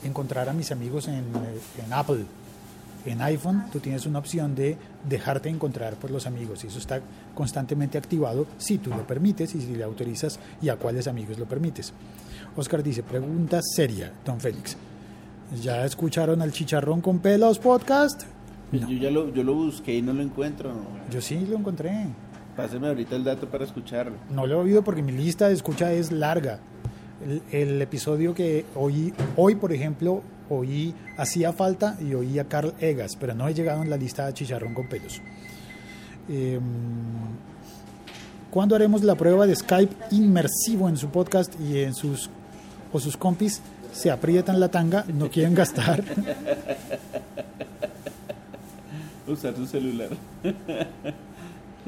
encontrar 0.06 0.50
a 0.50 0.54
mis 0.54 0.72
amigos 0.72 1.08
en, 1.08 1.16
eh, 1.16 1.84
en 1.86 1.94
Apple. 1.94 2.26
En 3.06 3.22
iPhone 3.22 3.66
tú 3.72 3.80
tienes 3.80 4.06
una 4.08 4.18
opción 4.20 4.56
de 4.56 4.78
dejarte 5.08 5.50
encontrar 5.50 5.94
por 5.96 6.10
los 6.10 6.26
amigos 6.26 6.64
y 6.64 6.68
eso 6.68 6.80
está 6.80 7.02
constantemente 7.36 8.00
activado 8.00 8.48
si 8.58 8.80
tú 8.80 8.90
lo 8.90 9.06
permites 9.06 9.54
y 9.54 9.62
si 9.62 9.76
le 9.76 9.84
autorizas 9.84 10.40
y 10.62 10.70
a 10.70 10.78
cuáles 10.78 11.08
amigos 11.08 11.38
lo 11.38 11.46
permites. 11.46 11.94
Oscar 12.56 12.82
dice, 12.82 13.04
pregunta 13.04 13.60
seria, 13.62 14.12
don 14.26 14.40
Félix. 14.40 14.76
¿Ya 15.62 15.86
escucharon 15.86 16.42
al 16.42 16.52
chicharrón 16.52 17.02
con 17.02 17.20
pelos 17.20 17.60
podcast? 17.60 18.24
No. 18.72 18.90
Yo 18.90 18.98
ya 18.98 19.12
lo, 19.12 19.32
yo 19.32 19.44
lo 19.44 19.54
busqué 19.54 19.96
y 19.96 20.02
no 20.02 20.12
lo 20.12 20.24
encuentro. 20.24 20.74
Yo 21.12 21.22
sí 21.22 21.46
lo 21.48 21.58
encontré. 21.58 22.08
Páseme 22.56 22.88
ahorita 22.88 23.16
el 23.16 23.24
dato 23.24 23.48
para 23.48 23.66
escucharlo. 23.66 24.16
No 24.32 24.48
lo 24.48 24.56
he 24.56 24.64
oído 24.64 24.84
porque 24.84 25.04
mi 25.04 25.12
lista 25.12 25.48
de 25.48 25.54
escucha 25.54 25.92
es 25.94 26.12
larga. 26.12 26.60
El, 27.24 27.42
el 27.52 27.82
episodio 27.82 28.34
que 28.34 28.66
oí 28.76 29.14
hoy, 29.38 29.56
por 29.56 29.72
ejemplo, 29.72 30.22
oí 30.50 30.94
Hacía 31.18 31.54
Falta 31.54 31.98
y 32.02 32.14
oí 32.14 32.40
a 32.40 32.46
Carl 32.46 32.74
Egas, 32.80 33.16
pero 33.20 33.34
no 33.34 33.48
he 33.48 33.54
llegado 33.54 33.82
en 33.84 33.90
la 33.90 33.98
lista 33.98 34.26
de 34.26 34.34
Chicharrón 34.34 34.74
con 34.74 34.88
pelos. 34.88 35.22
Eh, 36.30 36.60
¿Cuándo 38.52 38.76
haremos 38.76 39.04
la 39.04 39.16
prueba 39.16 39.46
de 39.46 39.56
Skype 39.56 39.96
inmersivo 40.12 40.88
en 40.88 40.98
su 40.98 41.10
podcast 41.10 41.54
y 41.60 41.80
en 41.80 41.94
sus 41.94 42.30
o 42.94 43.00
sus 43.00 43.18
compis 43.18 43.62
se 43.92 44.10
aprietan 44.12 44.60
la 44.60 44.70
tanga, 44.70 45.06
no 45.14 45.30
quieren 45.30 45.54
gastar? 45.54 46.04
Usar 49.28 49.56
su 49.56 49.66
celular. 49.66 50.10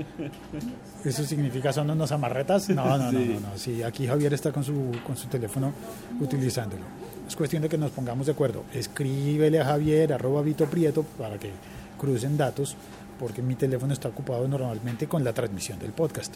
¿Eso 1.04 1.24
significa 1.24 1.74
son 1.74 1.90
unos 1.90 2.12
amarretas? 2.12 2.70
No, 2.70 2.98
no, 2.98 3.12
no, 3.12 3.20
no, 3.20 3.40
no. 3.40 3.58
Sí, 3.58 3.84
aquí 3.84 4.08
Javier 4.08 4.34
está 4.34 4.52
con 4.52 4.64
su, 4.64 4.92
con 5.06 5.18
su 5.18 5.28
teléfono 5.28 5.74
utilizándolo. 6.20 6.84
Es 7.28 7.36
cuestión 7.36 7.62
de 7.62 7.70
que 7.70 7.78
nos 7.78 7.92
pongamos 7.92 8.28
de 8.28 8.32
acuerdo. 8.32 8.64
Escríbele 8.74 9.60
a 9.60 9.66
Javier, 9.66 10.14
arroba 10.14 10.42
Vito 10.42 10.66
Prieto, 10.66 11.04
para 11.04 11.38
que 11.38 11.52
crucen 11.98 12.38
datos, 12.38 12.76
porque 13.20 13.42
mi 13.42 13.56
teléfono 13.56 13.94
está 13.94 14.10
ocupado 14.10 14.48
normalmente 14.48 15.08
con 15.08 15.24
la 15.24 15.34
transmisión 15.34 15.80
del 15.80 15.92
podcast. 15.92 16.34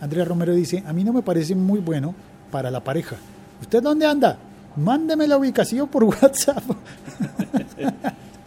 Andrea 0.00 0.24
Romero 0.24 0.54
dice, 0.54 0.82
a 0.86 0.92
mí 0.92 1.04
no 1.04 1.12
me 1.12 1.22
parece 1.22 1.54
muy 1.54 1.80
bueno 1.80 2.14
para 2.50 2.70
la 2.70 2.82
pareja. 2.82 3.16
¿Usted 3.60 3.82
dónde 3.82 4.06
anda? 4.06 4.38
Mándeme 4.76 5.26
la 5.26 5.36
ubicación 5.36 5.88
por 5.88 6.04
WhatsApp. 6.04 6.62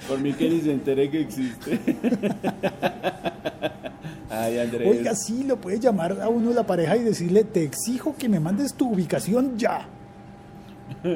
Por 0.07 0.19
mí 0.19 0.33
que 0.33 0.49
ni 0.49 0.61
se 0.61 0.71
entere 0.71 1.09
que 1.09 1.21
existe. 1.21 1.79
Ay, 4.31 4.57
Andrés. 4.59 4.89
Oiga, 4.89 5.13
sí, 5.13 5.43
lo 5.43 5.57
puede 5.57 5.77
llamar 5.77 6.21
a 6.21 6.29
uno 6.29 6.53
la 6.53 6.65
pareja 6.65 6.95
y 6.95 7.03
decirle, 7.03 7.43
te 7.43 7.63
exijo 7.63 8.15
que 8.17 8.29
me 8.29 8.39
mandes 8.39 8.73
tu 8.73 8.93
ubicación 8.93 9.57
ya. 9.57 9.85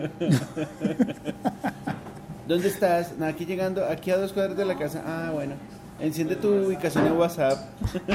¿Dónde 2.47 2.67
estás? 2.67 3.13
No, 3.17 3.25
aquí 3.25 3.45
llegando, 3.45 3.85
aquí 3.85 4.11
a 4.11 4.17
dos 4.17 4.33
cuadras 4.33 4.57
de 4.57 4.65
la 4.65 4.77
casa. 4.77 5.01
Ah, 5.05 5.31
bueno. 5.33 5.53
Enciende 5.99 6.35
tu 6.35 6.49
ubicación 6.49 7.07
en 7.07 7.13
WhatsApp. 7.13 7.57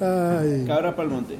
Ay. 0.00 0.64
Cabra 0.66 0.96
Palmonte. 0.96 1.36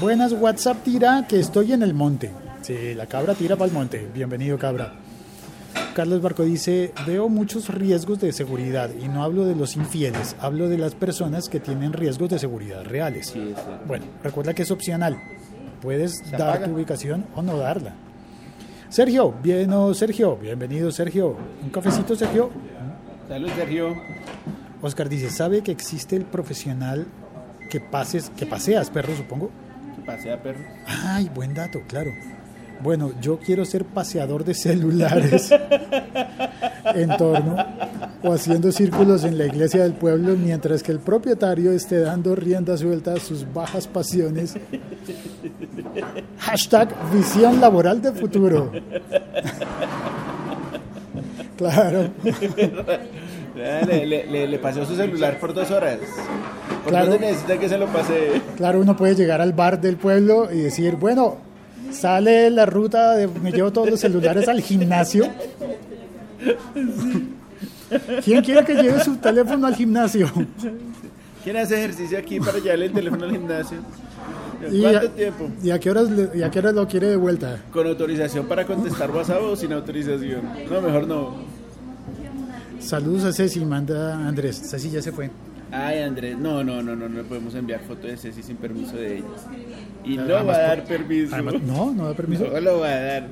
Buenas, 0.00 0.32
WhatsApp 0.32 0.82
tira 0.84 1.26
que 1.28 1.40
estoy 1.40 1.72
en 1.72 1.82
el 1.82 1.92
monte. 1.92 2.30
Sí, 2.62 2.94
la 2.94 3.06
cabra 3.06 3.34
tira 3.34 3.56
para 3.56 3.66
el 3.66 3.72
monte. 3.74 4.08
Bienvenido, 4.14 4.56
cabra. 4.58 4.92
Carlos 5.94 6.20
Barco 6.20 6.42
dice, 6.42 6.92
veo 7.06 7.28
muchos 7.28 7.68
riesgos 7.68 8.18
de 8.18 8.32
seguridad 8.32 8.90
y 9.00 9.06
no 9.06 9.22
hablo 9.22 9.44
de 9.44 9.54
los 9.54 9.76
infieles, 9.76 10.34
hablo 10.40 10.68
de 10.68 10.76
las 10.76 10.96
personas 10.96 11.48
que 11.48 11.60
tienen 11.60 11.92
riesgos 11.92 12.28
de 12.30 12.40
seguridad 12.40 12.84
reales. 12.84 13.28
Sí. 13.28 13.54
Bueno, 13.86 14.04
recuerda 14.22 14.54
que 14.54 14.62
es 14.62 14.72
opcional. 14.72 15.16
Puedes 15.80 16.28
dar 16.32 16.50
apaga. 16.50 16.66
tu 16.66 16.72
ubicación 16.72 17.26
o 17.36 17.42
no 17.42 17.56
darla. 17.58 17.94
Sergio, 18.88 19.34
bien, 19.40 19.72
oh, 19.72 19.94
Sergio, 19.94 20.36
bienvenido 20.36 20.90
Sergio. 20.90 21.36
¿Un 21.62 21.70
cafecito, 21.70 22.16
Sergio? 22.16 22.50
Salud, 23.28 23.50
Sergio. 23.54 23.94
Oscar 24.82 25.08
dice, 25.08 25.30
¿sabe 25.30 25.62
que 25.62 25.70
existe 25.70 26.16
el 26.16 26.24
profesional 26.24 27.06
que 27.70 27.80
pases, 27.80 28.30
que 28.36 28.46
paseas 28.46 28.90
perros, 28.90 29.16
supongo? 29.16 29.50
Que 29.94 30.02
pasea 30.02 30.42
perro. 30.42 30.64
Ay, 30.86 31.30
buen 31.32 31.54
dato, 31.54 31.80
claro. 31.86 32.10
Bueno, 32.82 33.12
yo 33.20 33.38
quiero 33.38 33.64
ser 33.64 33.84
paseador 33.84 34.44
de 34.44 34.52
celulares 34.54 35.50
en 36.94 37.16
torno 37.16 37.56
o 38.22 38.32
haciendo 38.32 38.70
círculos 38.72 39.24
en 39.24 39.38
la 39.38 39.46
iglesia 39.46 39.82
del 39.84 39.94
pueblo 39.94 40.34
mientras 40.36 40.82
que 40.82 40.92
el 40.92 40.98
propietario 40.98 41.72
esté 41.72 42.00
dando 42.00 42.34
rienda 42.34 42.76
suelta 42.76 43.14
a 43.14 43.20
sus 43.20 43.50
bajas 43.52 43.86
pasiones. 43.86 44.54
Hashtag 46.38 46.94
visión 47.12 47.60
laboral 47.60 48.02
de 48.02 48.12
futuro. 48.12 48.70
Claro, 51.56 52.08
Ah, 53.56 53.82
Le, 53.86 54.04
le, 54.26 54.48
le, 54.48 54.58
pasó 54.58 54.84
su 54.84 54.96
celular 54.96 55.38
por 55.38 55.54
dos 55.54 55.70
horas. 55.70 55.98
¿Por 56.82 56.90
Claro. 56.92 57.16
necesita 57.20 57.56
que 57.56 57.68
se 57.68 57.78
lo 57.78 57.86
pase? 57.86 58.42
claro, 58.56 58.80
uno 58.80 58.96
puede 58.96 59.14
llegar 59.14 59.40
al 59.40 59.52
bar 59.52 59.80
del 59.80 59.96
pueblo 59.96 60.48
y 60.52 60.58
decir, 60.58 60.96
bueno, 60.96 61.36
sale 61.92 62.50
la 62.50 62.66
ruta 62.66 63.12
de 63.16 63.26
me 63.28 63.52
llevo 63.52 63.72
todos 63.72 63.90
los 63.90 64.00
celulares 64.00 64.48
al 64.48 64.60
gimnasio. 64.60 65.28
¿Quién 68.24 68.42
quiere 68.42 68.64
que 68.64 68.74
lleve 68.74 69.02
su 69.04 69.16
teléfono 69.16 69.66
al 69.66 69.74
gimnasio? 69.74 70.30
¿Quién 71.42 71.56
hace 71.58 71.76
ejercicio 71.78 72.18
aquí 72.18 72.40
para 72.40 72.58
llevarle 72.58 72.86
el 72.86 72.92
teléfono 72.92 73.24
al 73.24 73.30
gimnasio? 73.32 73.78
Y 74.70 74.80
¿Cuánto 74.80 75.06
a, 75.06 75.10
tiempo? 75.10 75.50
¿Y 75.62 75.70
a 75.70 75.78
qué 75.78 75.90
horas, 75.90 76.10
le- 76.10 76.30
y 76.34 76.42
a 76.42 76.50
qué 76.50 76.58
horas 76.58 76.74
lo 76.74 76.88
quiere 76.88 77.08
de 77.08 77.16
vuelta? 77.16 77.62
¿Con 77.70 77.86
autorización 77.86 78.46
para 78.46 78.64
contestar 78.64 79.10
WhatsApp 79.10 79.42
o 79.42 79.54
sin 79.56 79.72
autorización? 79.72 80.40
No, 80.70 80.80
mejor 80.80 81.06
no. 81.06 81.34
Saludos 82.80 83.24
a 83.24 83.32
Ceci, 83.32 83.64
manda 83.64 84.26
Andrés. 84.26 84.60
Ceci 84.70 84.90
ya 84.90 85.02
se 85.02 85.12
fue. 85.12 85.30
Ay, 85.74 86.02
Andrés, 86.02 86.38
no, 86.38 86.62
no, 86.62 86.82
no, 86.82 86.94
no, 86.94 87.08
no 87.08 87.16
le 87.16 87.24
podemos 87.24 87.54
enviar 87.54 87.80
foto 87.80 88.06
de 88.06 88.16
Ceci 88.16 88.42
sin 88.42 88.56
permiso 88.56 88.96
de 88.96 89.18
ella. 89.18 89.26
Y 90.04 90.16
no 90.16 90.22
Además, 90.22 90.46
va 90.46 90.54
a 90.54 90.60
dar 90.60 90.84
permiso. 90.84 91.34
Además, 91.34 91.54
no, 91.62 91.92
no 91.92 92.06
da 92.06 92.14
permiso. 92.14 92.46
No 92.46 92.60
lo 92.60 92.80
va 92.80 92.88
a 92.88 93.00
dar. 93.00 93.28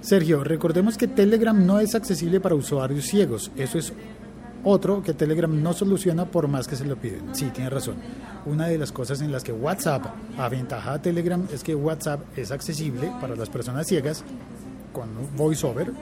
Sergio, 0.00 0.42
recordemos 0.42 0.96
que 0.96 1.06
Telegram 1.06 1.64
no 1.64 1.78
es 1.78 1.94
accesible 1.94 2.40
para 2.40 2.54
usuarios 2.54 3.04
ciegos. 3.04 3.52
Eso 3.56 3.78
es 3.78 3.92
otro 4.64 5.02
que 5.02 5.12
Telegram 5.12 5.62
no 5.62 5.72
soluciona 5.72 6.24
por 6.24 6.48
más 6.48 6.66
que 6.66 6.76
se 6.76 6.84
lo 6.84 6.96
piden. 6.96 7.34
Sí, 7.34 7.50
tiene 7.52 7.70
razón. 7.70 7.96
Una 8.46 8.66
de 8.66 8.78
las 8.78 8.90
cosas 8.90 9.20
en 9.20 9.30
las 9.30 9.44
que 9.44 9.52
WhatsApp 9.52 10.06
aventaja 10.38 10.94
a 10.94 11.02
Telegram 11.02 11.46
es 11.52 11.62
que 11.62 11.74
WhatsApp 11.74 12.20
es 12.36 12.50
accesible 12.50 13.12
para 13.20 13.36
las 13.36 13.48
personas 13.48 13.86
ciegas 13.86 14.24
con 14.92 15.08
VoiceOver. 15.36 15.92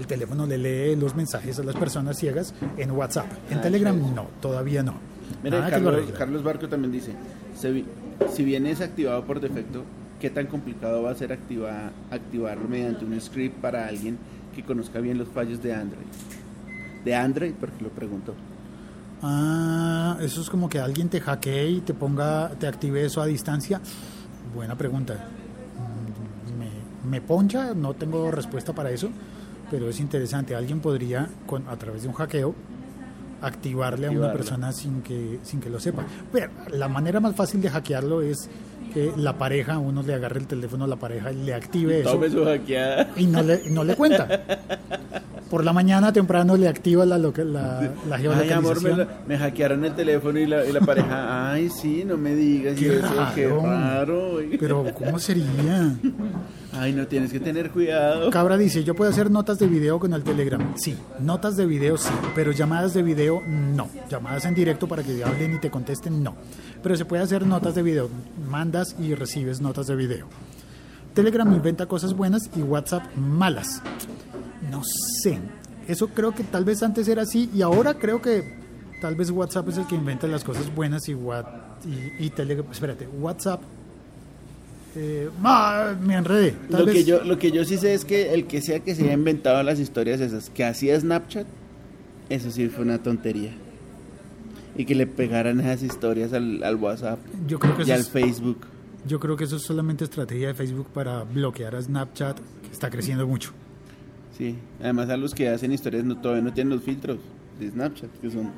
El 0.00 0.06
teléfono 0.06 0.46
le 0.46 0.56
lee 0.56 0.96
los 0.96 1.14
mensajes 1.14 1.58
a 1.58 1.62
las 1.62 1.76
personas 1.76 2.16
ciegas 2.16 2.54
en 2.78 2.90
WhatsApp. 2.92 3.26
En 3.50 3.58
Ah, 3.58 3.60
Telegram 3.60 4.14
no, 4.14 4.28
todavía 4.40 4.82
no. 4.82 4.94
Mira, 5.44 5.68
Carlos. 5.68 6.10
Carlos 6.16 6.42
Barco 6.42 6.68
también 6.68 6.90
dice, 6.90 7.12
"Se 7.54 7.70
vi- 7.70 7.84
si 8.32 8.42
bien 8.42 8.66
es 8.66 8.80
activado 8.80 9.22
por 9.26 9.40
defecto, 9.40 9.84
¿qué 10.18 10.30
tan 10.30 10.46
complicado 10.46 11.02
va 11.02 11.10
a 11.10 11.14
ser 11.14 11.32
activa- 11.32 11.90
activarlo 12.10 12.66
mediante 12.66 13.04
un 13.04 13.20
script 13.20 13.60
para 13.60 13.86
alguien 13.88 14.16
que 14.54 14.62
conozca 14.64 15.00
bien 15.00 15.18
los 15.18 15.28
fallos 15.28 15.62
de 15.62 15.74
Android? 15.74 16.06
De 17.04 17.14
Android, 17.14 17.52
porque 17.60 17.84
lo 17.84 17.90
pregunto. 17.90 18.34
Ah, 19.22 20.16
eso 20.22 20.40
es 20.40 20.48
como 20.48 20.66
que 20.70 20.78
alguien 20.80 21.10
te 21.10 21.20
hackee 21.20 21.68
y 21.68 21.80
te 21.82 21.92
ponga, 21.92 22.48
te 22.58 22.66
active 22.66 23.04
eso 23.04 23.20
a 23.20 23.26
distancia. 23.26 23.82
Buena 24.54 24.76
pregunta. 24.78 25.14
Mm, 25.76 26.58
Me, 26.58 26.70
me 27.10 27.20
poncha, 27.20 27.74
no 27.74 27.92
tengo 27.94 28.30
respuesta 28.30 28.72
para 28.72 28.90
eso, 28.90 29.10
pero 29.70 29.88
es 29.88 30.00
interesante. 30.00 30.54
Alguien 30.54 30.80
podría, 30.80 31.28
con, 31.46 31.68
a 31.68 31.76
través 31.76 32.02
de 32.02 32.08
un 32.08 32.14
hackeo, 32.14 32.54
activarle 33.42 34.08
a 34.08 34.10
una 34.10 34.32
persona 34.32 34.72
sin 34.72 35.02
que, 35.02 35.38
sin 35.42 35.60
que 35.60 35.70
lo 35.70 35.80
sepa. 35.80 36.04
Pero 36.32 36.50
la 36.72 36.88
manera 36.88 37.20
más 37.20 37.34
fácil 37.34 37.60
de 37.62 37.70
hackearlo 37.70 38.20
es 38.22 38.48
que 38.92 39.12
la 39.16 39.38
pareja, 39.38 39.78
uno 39.78 40.02
le 40.02 40.14
agarre 40.14 40.40
el 40.40 40.46
teléfono 40.46 40.84
a 40.84 40.88
la 40.88 40.96
pareja 40.96 41.32
y 41.32 41.36
le 41.44 41.54
active 41.54 42.00
eso 42.00 42.12
Tome 42.12 42.28
su 42.28 42.44
hackeada. 42.44 43.10
y 43.16 43.26
no 43.26 43.42
le, 43.42 43.62
y 43.64 43.70
no 43.70 43.84
le 43.84 43.94
cuenta. 43.94 44.28
Por 45.50 45.64
la 45.64 45.72
mañana 45.72 46.12
temprano 46.12 46.56
le 46.56 46.68
activa 46.68 47.04
la, 47.04 47.18
la, 47.18 47.28
la 47.28 47.90
Ay, 48.16 48.22
geolocalización. 48.22 48.54
amor, 48.58 48.82
me, 48.82 48.90
la- 48.96 49.08
me 49.26 49.36
hackearon 49.36 49.84
el 49.84 49.94
teléfono 49.96 50.38
y 50.38 50.46
la, 50.46 50.64
y 50.64 50.70
la 50.72 50.80
pareja, 50.80 51.50
ay, 51.52 51.68
sí, 51.70 52.04
no 52.06 52.16
me 52.16 52.36
digas. 52.36 52.78
Qué 52.78 52.98
eso, 52.98 53.08
qué 53.34 53.48
raro. 53.48 54.34
oye. 54.34 54.56
Pero 54.60 54.86
¿cómo 54.94 55.18
sería? 55.18 55.92
Ay, 56.72 56.92
no 56.92 57.04
tienes 57.08 57.32
que 57.32 57.40
tener 57.40 57.70
cuidado. 57.72 58.30
Cabra 58.30 58.56
dice, 58.56 58.84
yo 58.84 58.94
puedo 58.94 59.10
hacer 59.10 59.28
notas 59.28 59.58
de 59.58 59.66
video 59.66 59.98
con 59.98 60.12
el 60.14 60.22
Telegram. 60.22 60.72
Sí, 60.76 60.96
notas 61.18 61.56
de 61.56 61.66
video 61.66 61.96
sí, 61.98 62.12
pero 62.36 62.52
llamadas 62.52 62.94
de 62.94 63.02
video 63.02 63.42
no. 63.48 63.88
Llamadas 64.08 64.44
en 64.44 64.54
directo 64.54 64.86
para 64.86 65.02
que 65.02 65.24
hablen 65.24 65.56
y 65.56 65.58
te 65.58 65.68
contesten 65.68 66.22
no. 66.22 66.36
Pero 66.80 66.96
se 66.96 67.04
puede 67.04 67.24
hacer 67.24 67.44
notas 67.44 67.74
de 67.74 67.82
video. 67.82 68.08
Mandas 68.48 68.94
y 69.00 69.14
recibes 69.16 69.60
notas 69.60 69.88
de 69.88 69.96
video. 69.96 70.26
Telegram 71.12 71.52
inventa 71.52 71.86
cosas 71.86 72.14
buenas 72.14 72.48
y 72.56 72.62
WhatsApp 72.62 73.02
malas. 73.16 73.82
No 74.70 74.82
sé. 75.22 75.38
Eso 75.88 76.08
creo 76.08 76.32
que 76.34 76.44
tal 76.44 76.64
vez 76.64 76.82
antes 76.82 77.08
era 77.08 77.22
así 77.22 77.50
y 77.54 77.62
ahora 77.62 77.94
creo 77.94 78.20
que 78.20 78.58
tal 79.00 79.14
vez 79.14 79.30
WhatsApp 79.30 79.68
es 79.70 79.78
el 79.78 79.86
que 79.86 79.94
inventa 79.94 80.26
las 80.26 80.44
cosas 80.44 80.74
buenas 80.74 81.08
y, 81.08 81.14
What, 81.14 81.44
y, 82.20 82.26
y 82.26 82.30
Telegram... 82.30 82.66
Espérate, 82.70 83.06
WhatsApp... 83.08 83.62
eh, 84.94 85.30
ah, 85.42 85.94
me 86.00 86.14
enredé. 86.14 86.52
Tal 86.70 86.84
Lo 86.86 86.92
que, 86.92 87.04
yo, 87.04 87.24
lo 87.24 87.38
que 87.38 87.50
yo 87.50 87.64
sí 87.64 87.78
sé 87.78 87.94
es 87.94 88.04
que 88.04 88.34
el 88.34 88.46
que 88.46 88.60
sea 88.60 88.80
que 88.80 88.94
se 88.94 89.04
haya 89.04 89.14
inventado 89.14 89.62
las 89.62 89.78
historias 89.80 90.20
esas 90.20 90.50
que 90.50 90.64
hacía 90.64 90.98
Snapchat, 91.00 91.46
eso 92.28 92.50
sí 92.50 92.68
fue 92.68 92.84
una 92.84 92.98
tontería. 92.98 93.52
Y 94.76 94.84
que 94.84 94.94
le 94.94 95.06
pegaran 95.06 95.60
esas 95.60 95.82
historias 95.82 96.32
al, 96.32 96.62
al 96.62 96.76
WhatsApp 96.76 97.18
Yo 97.46 97.58
creo 97.58 97.76
que 97.76 97.82
y 97.84 97.90
al 97.90 98.00
es- 98.00 98.10
Facebook. 98.10 98.66
Yo 99.06 99.18
creo 99.18 99.34
que 99.36 99.44
eso 99.44 99.56
es 99.56 99.62
solamente 99.62 100.04
estrategia 100.04 100.48
de 100.48 100.54
Facebook 100.54 100.88
para 100.92 101.22
bloquear 101.24 101.74
a 101.74 101.80
Snapchat, 101.82 102.36
que 102.38 102.70
está 102.70 102.90
creciendo 102.90 103.26
mucho. 103.26 103.52
Sí, 104.40 104.56
además 104.80 105.10
a 105.10 105.18
los 105.18 105.34
que 105.34 105.50
hacen 105.50 105.70
historias 105.70 106.02
no, 106.02 106.16
todavía 106.16 106.42
no 106.42 106.54
tienen 106.54 106.72
los 106.72 106.82
filtros 106.82 107.18
de 107.58 107.70
Snapchat, 107.70 108.10
que 108.22 108.30
son 108.30 108.50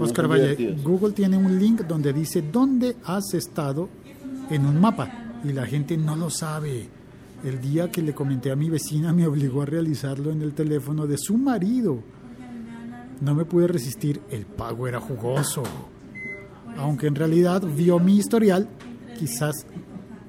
Oscar 0.00 0.26
Valle, 0.26 0.56
divertidos. 0.56 0.82
Google 0.82 1.12
tiene 1.12 1.36
un 1.36 1.58
link 1.58 1.82
donde 1.82 2.14
dice 2.14 2.40
dónde 2.40 2.96
has 3.04 3.34
estado 3.34 3.90
en 4.48 4.64
un 4.64 4.80
mapa 4.80 5.34
y 5.44 5.52
la 5.52 5.66
gente 5.66 5.98
no 5.98 6.16
lo 6.16 6.30
sabe. 6.30 6.88
El 7.44 7.60
día 7.60 7.90
que 7.90 8.00
le 8.00 8.14
comenté 8.14 8.50
a 8.50 8.56
mi 8.56 8.70
vecina 8.70 9.12
me 9.12 9.26
obligó 9.26 9.60
a 9.60 9.66
realizarlo 9.66 10.30
en 10.30 10.40
el 10.40 10.54
teléfono 10.54 11.06
de 11.06 11.18
su 11.18 11.36
marido. 11.36 12.02
No 13.20 13.34
me 13.34 13.44
pude 13.44 13.66
resistir, 13.66 14.22
el 14.30 14.46
pago 14.46 14.88
era 14.88 14.98
jugoso. 14.98 15.62
Aunque 16.78 17.06
en 17.06 17.16
realidad 17.16 17.62
vio 17.76 17.98
mi 17.98 18.16
historial, 18.16 18.66
quizás... 19.18 19.66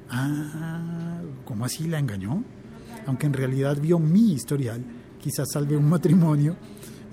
Ah, 0.10 1.22
¿cómo 1.46 1.64
así 1.64 1.88
la 1.88 2.00
engañó? 2.00 2.44
Aunque 3.10 3.26
en 3.26 3.34
realidad 3.34 3.76
vio 3.82 3.98
mi 3.98 4.34
historial, 4.34 4.84
quizás 5.20 5.48
salve 5.52 5.76
un 5.76 5.90
matrimonio 5.90 6.56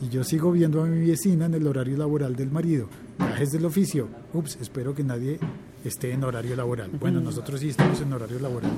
y 0.03 0.11
yo 0.11 0.25
sigo 0.25 0.53
viendo 0.53 0.83
a 0.83 0.85
mi 0.85 1.09
vecina 1.09 1.47
en 1.47 1.55
el 1.55 1.67
horario 1.67 1.97
laboral 1.97 2.37
del 2.37 2.51
marido. 2.51 2.87
Gajes 3.19 3.53
del 3.53 3.65
oficio. 3.65 4.07
Ups, 4.35 4.59
espero 4.61 4.95
que 4.95 5.03
nadie 5.03 5.39
esté 5.83 6.13
en 6.13 6.23
horario 6.23 6.55
laboral. 6.55 6.91
Bueno, 7.01 7.19
nosotros 7.23 7.61
sí 7.61 7.71
estamos 7.71 7.99
en 8.03 8.13
horario 8.13 8.39
laboral 8.39 8.73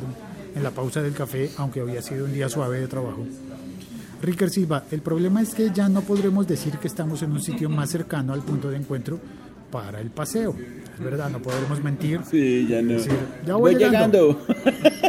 en 0.54 0.62
la 0.62 0.70
pausa 0.70 1.02
del 1.02 1.12
café, 1.12 1.50
aunque 1.56 1.80
había 1.80 2.00
sido 2.02 2.24
un 2.24 2.32
día 2.32 2.48
suave 2.48 2.78
de 2.78 2.86
trabajo. 2.86 3.26
Ricker 4.22 4.48
Silva, 4.48 4.84
el 4.92 5.00
problema 5.02 5.42
es 5.42 5.56
que 5.56 5.72
ya 5.74 5.88
no 5.88 6.02
podremos 6.02 6.46
decir 6.46 6.78
que 6.78 6.86
estamos 6.86 7.20
en 7.22 7.32
un 7.32 7.42
sitio 7.42 7.68
más 7.68 7.90
cercano 7.90 8.32
al 8.32 8.42
punto 8.42 8.70
de 8.70 8.76
encuentro 8.76 9.18
para 9.72 10.00
el 10.00 10.10
paseo. 10.10 10.54
Es 10.94 11.04
verdad, 11.04 11.30
no 11.30 11.42
podremos 11.42 11.82
mentir. 11.82 12.20
Sí, 12.30 12.64
ya 12.68 12.80
no. 12.80 12.96
Sí, 13.00 13.10
ya 13.44 13.56
voy 13.56 13.74
voy 13.74 13.82
llegando. 13.82 14.40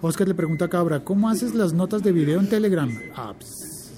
Oscar 0.00 0.28
le 0.28 0.34
pregunta 0.34 0.66
a 0.66 0.68
Cabra, 0.68 1.00
¿cómo 1.00 1.28
haces 1.28 1.54
las 1.54 1.72
notas 1.72 2.02
de 2.02 2.12
video 2.12 2.40
en 2.40 2.48
Telegram? 2.48 2.90
Ah, 3.16 3.34
pues, 3.38 3.92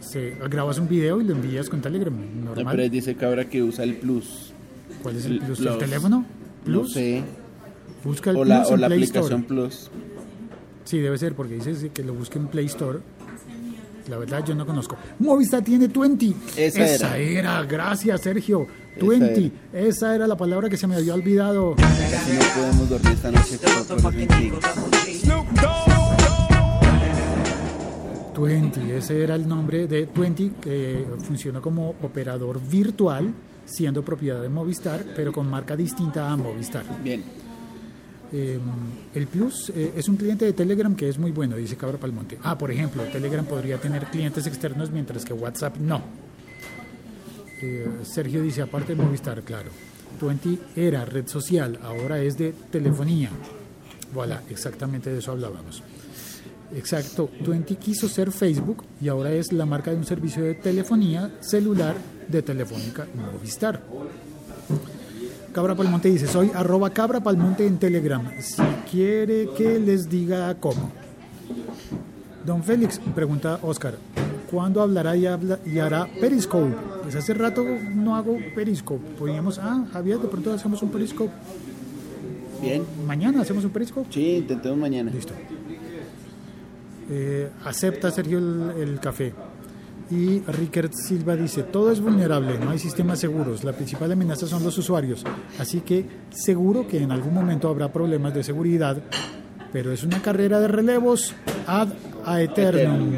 se- 0.00 0.34
grabas 0.50 0.78
un 0.78 0.88
video 0.88 1.20
y 1.20 1.24
lo 1.24 1.32
envías 1.34 1.68
con 1.68 1.80
Telegram, 1.80 2.14
No, 2.44 2.54
normal. 2.54 2.76
pero 2.76 2.88
dice 2.88 3.14
Cabra 3.14 3.48
que 3.48 3.62
usa 3.62 3.84
el 3.84 3.96
Plus. 3.96 4.52
¿Cuál 5.02 5.16
es 5.16 5.24
el 5.26 5.38
plus? 5.40 5.60
¿El 5.60 5.78
teléfono? 5.78 6.18
No 6.20 6.26
¿Plus? 6.64 6.92
sé. 6.92 7.22
Busca 8.04 8.30
el 8.30 8.36
O 8.36 8.44
la, 8.44 8.58
Plus 8.60 8.70
o 8.70 8.74
en 8.74 8.80
la 8.80 8.86
Play 8.88 8.98
aplicación 9.04 9.40
Store. 9.42 9.60
Plus. 9.62 9.90
Sí, 10.84 10.98
debe 10.98 11.16
ser, 11.18 11.34
porque 11.34 11.54
dice 11.54 11.90
que 11.90 12.02
lo 12.02 12.12
busque 12.14 12.38
en 12.38 12.48
Play 12.48 12.66
Store. 12.66 12.98
La 14.10 14.18
verdad, 14.18 14.44
yo 14.44 14.56
no 14.56 14.66
conozco. 14.66 14.96
Movistar 15.20 15.62
tiene 15.62 15.86
20. 15.86 16.34
Esa 16.56 17.16
era. 17.16 17.62
Gracias, 17.62 18.20
Sergio. 18.20 18.66
Esa 18.96 19.06
20. 19.06 19.52
Esa 19.72 20.14
era 20.16 20.26
la 20.26 20.36
palabra 20.36 20.68
que 20.68 20.76
se 20.76 20.88
me 20.88 20.96
había 20.96 21.14
olvidado. 21.14 21.76
Casi 21.76 22.32
no 22.32 22.40
podemos 22.56 22.88
dormir 22.88 23.12
esta 23.12 23.30
noche. 23.30 23.58
20, 28.36 28.96
ese 28.96 29.22
era 29.22 29.36
el 29.36 29.46
nombre 29.46 29.86
de 29.86 30.08
20, 30.12 30.52
que 30.60 31.06
funcionó 31.22 31.62
como 31.62 31.90
operador 32.02 32.60
virtual, 32.60 33.32
siendo 33.64 34.02
propiedad 34.02 34.42
de 34.42 34.48
Movistar, 34.48 35.04
pero 35.14 35.32
con 35.32 35.48
marca 35.48 35.76
distinta 35.76 36.28
a 36.28 36.36
Movistar. 36.36 36.84
Bien. 37.04 37.22
Eh, 38.32 38.58
el 39.14 39.26
Plus 39.26 39.72
eh, 39.74 39.92
es 39.96 40.08
un 40.08 40.16
cliente 40.16 40.44
de 40.44 40.52
Telegram 40.52 40.94
que 40.94 41.08
es 41.08 41.18
muy 41.18 41.32
bueno, 41.32 41.56
dice 41.56 41.76
Cabra 41.76 41.98
Palmonte. 41.98 42.38
Ah, 42.42 42.56
por 42.56 42.70
ejemplo, 42.70 43.02
Telegram 43.04 43.44
podría 43.44 43.78
tener 43.78 44.06
clientes 44.06 44.46
externos 44.46 44.90
mientras 44.90 45.24
que 45.24 45.32
WhatsApp 45.32 45.76
no. 45.78 46.02
Eh, 47.60 47.86
Sergio 48.02 48.42
dice, 48.42 48.62
aparte 48.62 48.94
de 48.94 49.02
Movistar, 49.02 49.42
claro. 49.42 49.70
20 50.20 50.58
era 50.76 51.04
red 51.04 51.26
social, 51.26 51.78
ahora 51.82 52.20
es 52.20 52.36
de 52.36 52.52
telefonía. 52.70 53.30
Voilà, 54.12 54.42
exactamente 54.48 55.10
de 55.10 55.18
eso 55.18 55.32
hablábamos. 55.32 55.82
Exacto, 56.74 57.30
20 57.44 57.76
quiso 57.76 58.08
ser 58.08 58.30
Facebook 58.30 58.84
y 59.00 59.08
ahora 59.08 59.32
es 59.32 59.52
la 59.52 59.66
marca 59.66 59.90
de 59.90 59.96
un 59.96 60.04
servicio 60.04 60.44
de 60.44 60.54
telefonía 60.54 61.38
celular 61.40 61.96
de 62.28 62.42
Telefónica 62.42 63.08
Movistar. 63.14 63.82
Cabra 65.60 65.74
Palmonte 65.74 66.08
dice, 66.08 66.26
soy 66.26 66.50
arroba 66.54 66.88
Cabra 66.88 67.20
Palmonte 67.20 67.66
en 67.66 67.76
Telegram. 67.76 68.26
Si 68.40 68.62
quiere 68.90 69.50
que 69.54 69.78
les 69.78 70.08
diga 70.08 70.54
cómo. 70.54 70.90
Don 72.46 72.62
Félix, 72.64 72.98
pregunta 73.14 73.58
Oscar, 73.60 73.98
¿cuándo 74.50 74.80
hablará 74.80 75.14
y, 75.16 75.26
habla, 75.26 75.58
y 75.66 75.78
hará 75.78 76.08
Periscope? 76.18 76.74
Pues 77.02 77.14
hace 77.14 77.34
rato 77.34 77.62
no 77.94 78.16
hago 78.16 78.38
Periscope. 78.54 79.06
Podríamos, 79.18 79.58
ah, 79.58 79.84
Javier, 79.92 80.18
de 80.20 80.28
pronto 80.28 80.50
hacemos 80.54 80.82
un 80.82 80.88
Periscope. 80.88 81.32
Bien. 82.62 82.82
Mañana 83.06 83.42
hacemos 83.42 83.62
un 83.62 83.70
Periscope. 83.70 84.10
Sí, 84.10 84.36
intentemos 84.36 84.78
mañana. 84.78 85.10
Listo. 85.10 85.34
Eh, 87.10 87.50
acepta 87.66 88.10
Sergio 88.10 88.38
el, 88.38 88.72
el 88.78 88.98
café. 88.98 89.34
Y 90.10 90.40
Rickert 90.40 90.92
Silva 90.92 91.36
dice, 91.36 91.62
todo 91.62 91.92
es 91.92 92.00
vulnerable, 92.00 92.58
no 92.58 92.70
hay 92.70 92.80
sistemas 92.80 93.20
seguros, 93.20 93.62
la 93.62 93.72
principal 93.72 94.10
amenaza 94.10 94.46
son 94.48 94.64
los 94.64 94.76
usuarios, 94.76 95.24
así 95.58 95.82
que 95.82 96.04
seguro 96.30 96.88
que 96.88 97.00
en 97.00 97.12
algún 97.12 97.32
momento 97.32 97.68
habrá 97.68 97.92
problemas 97.92 98.34
de 98.34 98.42
seguridad, 98.42 98.96
pero 99.72 99.92
es 99.92 100.02
una 100.02 100.20
carrera 100.20 100.58
de 100.58 100.66
relevos 100.66 101.32
ad 101.66 101.90
aeternum. 102.26 103.12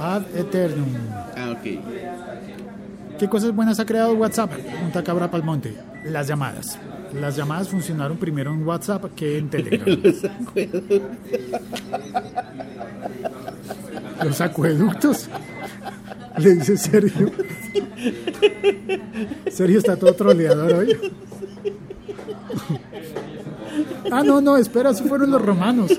Ad 0.00 0.22
eternum. 0.34 0.88
Ah, 1.36 1.54
ok. 1.56 3.16
¿Qué 3.18 3.28
cosas 3.28 3.54
buenas 3.54 3.78
ha 3.78 3.86
creado 3.86 4.14
WhatsApp? 4.14 4.52
Pregunta 4.52 5.02
Cabra 5.04 5.30
Palmonte. 5.30 5.74
Las 6.04 6.26
llamadas. 6.26 6.78
Las 7.14 7.36
llamadas 7.36 7.68
funcionaron 7.68 8.18
primero 8.18 8.52
en 8.52 8.66
WhatsApp 8.66 9.14
que 9.14 9.38
en 9.38 9.48
Telegram. 9.50 9.96
Los 14.24 14.40
acueductos. 14.40 15.28
Le 16.38 16.54
dice 16.54 16.76
Sergio. 16.76 17.30
Sergio 19.50 19.78
está 19.78 19.96
todo 19.96 20.12
troleador 20.14 20.72
hoy. 20.74 20.96
Ah, 24.10 24.22
no, 24.22 24.40
no, 24.40 24.56
espera, 24.56 24.90
esos 24.90 25.08
fueron 25.08 25.30
los 25.30 25.42
romanos. 25.42 25.98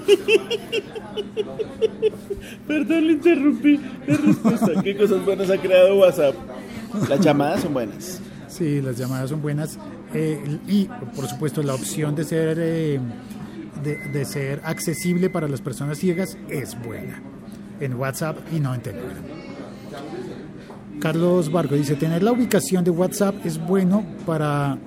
Perdón, 2.67 3.07
le 3.07 3.13
interrumpí. 3.13 3.79
La 4.07 4.17
respuesta. 4.17 4.81
¿Qué 4.83 4.97
cosas 4.97 5.25
buenas 5.25 5.49
ha 5.49 5.57
creado 5.57 5.95
WhatsApp? 5.97 6.35
Las 7.09 7.19
llamadas 7.19 7.61
son 7.61 7.73
buenas. 7.73 8.21
Sí, 8.47 8.81
las 8.81 8.97
llamadas 8.97 9.29
son 9.29 9.41
buenas. 9.41 9.77
Eh, 10.13 10.59
y, 10.67 10.85
por 11.15 11.27
supuesto, 11.27 11.61
la 11.63 11.73
opción 11.73 12.15
de 12.15 12.23
ser, 12.23 12.57
eh, 12.59 12.99
de, 13.83 13.97
de 13.97 14.25
ser 14.25 14.61
accesible 14.63 15.29
para 15.29 15.47
las 15.47 15.61
personas 15.61 15.97
ciegas 15.97 16.37
es 16.49 16.81
buena. 16.81 17.21
En 17.79 17.93
WhatsApp 17.93 18.37
y 18.53 18.59
no 18.59 18.73
en 18.73 18.81
Telegram. 18.81 19.23
Carlos 20.99 21.51
Vargo 21.51 21.75
dice, 21.75 21.95
tener 21.95 22.23
la 22.23 22.31
ubicación 22.31 22.83
de 22.83 22.89
WhatsApp 22.91 23.45
es 23.45 23.63
bueno 23.63 24.03
para 24.25 24.77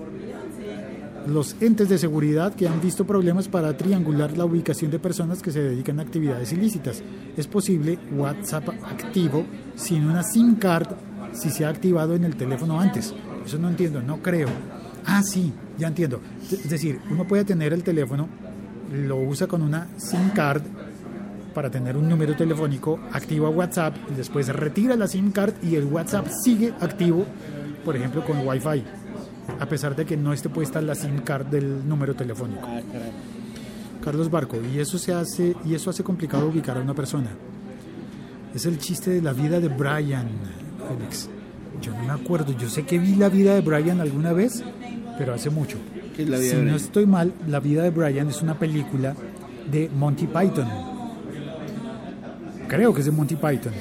los 1.26 1.54
entes 1.60 1.88
de 1.88 1.98
seguridad 1.98 2.54
que 2.54 2.66
han 2.66 2.80
visto 2.80 3.06
problemas 3.06 3.48
para 3.48 3.76
triangular 3.76 4.36
la 4.36 4.44
ubicación 4.44 4.90
de 4.90 4.98
personas 4.98 5.42
que 5.42 5.52
se 5.52 5.62
dedican 5.62 6.00
a 6.00 6.02
actividades 6.02 6.52
ilícitas. 6.52 7.02
Es 7.36 7.46
posible 7.46 7.98
WhatsApp 8.12 8.68
activo 8.84 9.44
sin 9.76 10.04
una 10.06 10.22
SIM 10.22 10.56
card 10.56 10.88
si 11.32 11.50
se 11.50 11.64
ha 11.64 11.68
activado 11.68 12.16
en 12.16 12.24
el 12.24 12.36
teléfono 12.36 12.80
antes. 12.80 13.14
Eso 13.44 13.58
no 13.58 13.68
entiendo, 13.68 14.02
no 14.02 14.20
creo. 14.20 14.48
Ah, 15.06 15.22
sí, 15.22 15.52
ya 15.78 15.88
entiendo. 15.88 16.20
Es 16.50 16.68
decir, 16.68 17.00
uno 17.10 17.26
puede 17.26 17.44
tener 17.44 17.72
el 17.72 17.84
teléfono, 17.84 18.28
lo 18.92 19.16
usa 19.16 19.46
con 19.46 19.62
una 19.62 19.88
SIM 19.96 20.30
card 20.30 20.62
para 21.54 21.70
tener 21.70 21.96
un 21.96 22.08
número 22.08 22.36
telefónico, 22.36 23.00
activa 23.12 23.48
WhatsApp 23.48 23.96
y 24.10 24.14
después 24.14 24.48
retira 24.48 24.96
la 24.96 25.06
SIM 25.06 25.30
card 25.30 25.54
y 25.62 25.76
el 25.76 25.84
WhatsApp 25.84 26.26
sigue 26.44 26.72
activo, 26.80 27.24
por 27.84 27.96
ejemplo, 27.96 28.24
con 28.24 28.46
Wi-Fi, 28.46 28.84
a 29.58 29.66
pesar 29.66 29.96
de 29.96 30.04
que 30.04 30.16
no 30.16 30.32
esté 30.32 30.48
puesta 30.48 30.80
la 30.80 30.94
SIM 30.94 31.18
card 31.20 31.46
del 31.46 31.86
número 31.88 32.14
telefónico. 32.14 32.66
Ah. 32.66 32.80
Carlos 34.02 34.30
Barco, 34.30 34.56
y 34.72 34.78
eso 34.78 34.98
se 34.98 35.12
hace 35.12 35.54
y 35.64 35.74
eso 35.74 35.90
hace 35.90 36.02
complicado 36.02 36.46
ubicar 36.46 36.76
a 36.78 36.80
una 36.80 36.94
persona. 36.94 37.28
Es 38.54 38.66
el 38.66 38.78
chiste 38.78 39.10
de 39.10 39.22
la 39.22 39.32
vida 39.32 39.60
de 39.60 39.68
Brian, 39.68 40.28
Félix. 40.88 41.28
Yo 41.82 41.92
no 41.92 42.04
me 42.04 42.12
acuerdo, 42.12 42.52
yo 42.52 42.68
sé 42.68 42.84
que 42.84 42.98
vi 42.98 43.14
la 43.14 43.28
vida 43.28 43.54
de 43.54 43.60
Brian 43.60 44.00
alguna 44.00 44.32
vez, 44.32 44.62
pero 45.18 45.34
hace 45.34 45.50
mucho. 45.50 45.78
¿Qué 46.16 46.22
es 46.22 46.28
la 46.28 46.38
vida 46.38 46.50
si 46.50 46.56
de 46.56 46.62
no 46.62 46.76
estoy 46.76 47.06
mal, 47.06 47.32
La 47.46 47.60
vida 47.60 47.82
de 47.82 47.90
Brian 47.90 48.28
es 48.28 48.42
una 48.42 48.58
película 48.58 49.14
de 49.70 49.88
Monty 49.88 50.26
Python. 50.26 50.89
Creo 52.70 52.94
que 52.94 53.00
es 53.00 53.06
de 53.06 53.12
Monty 53.12 53.34
Python. 53.36 53.72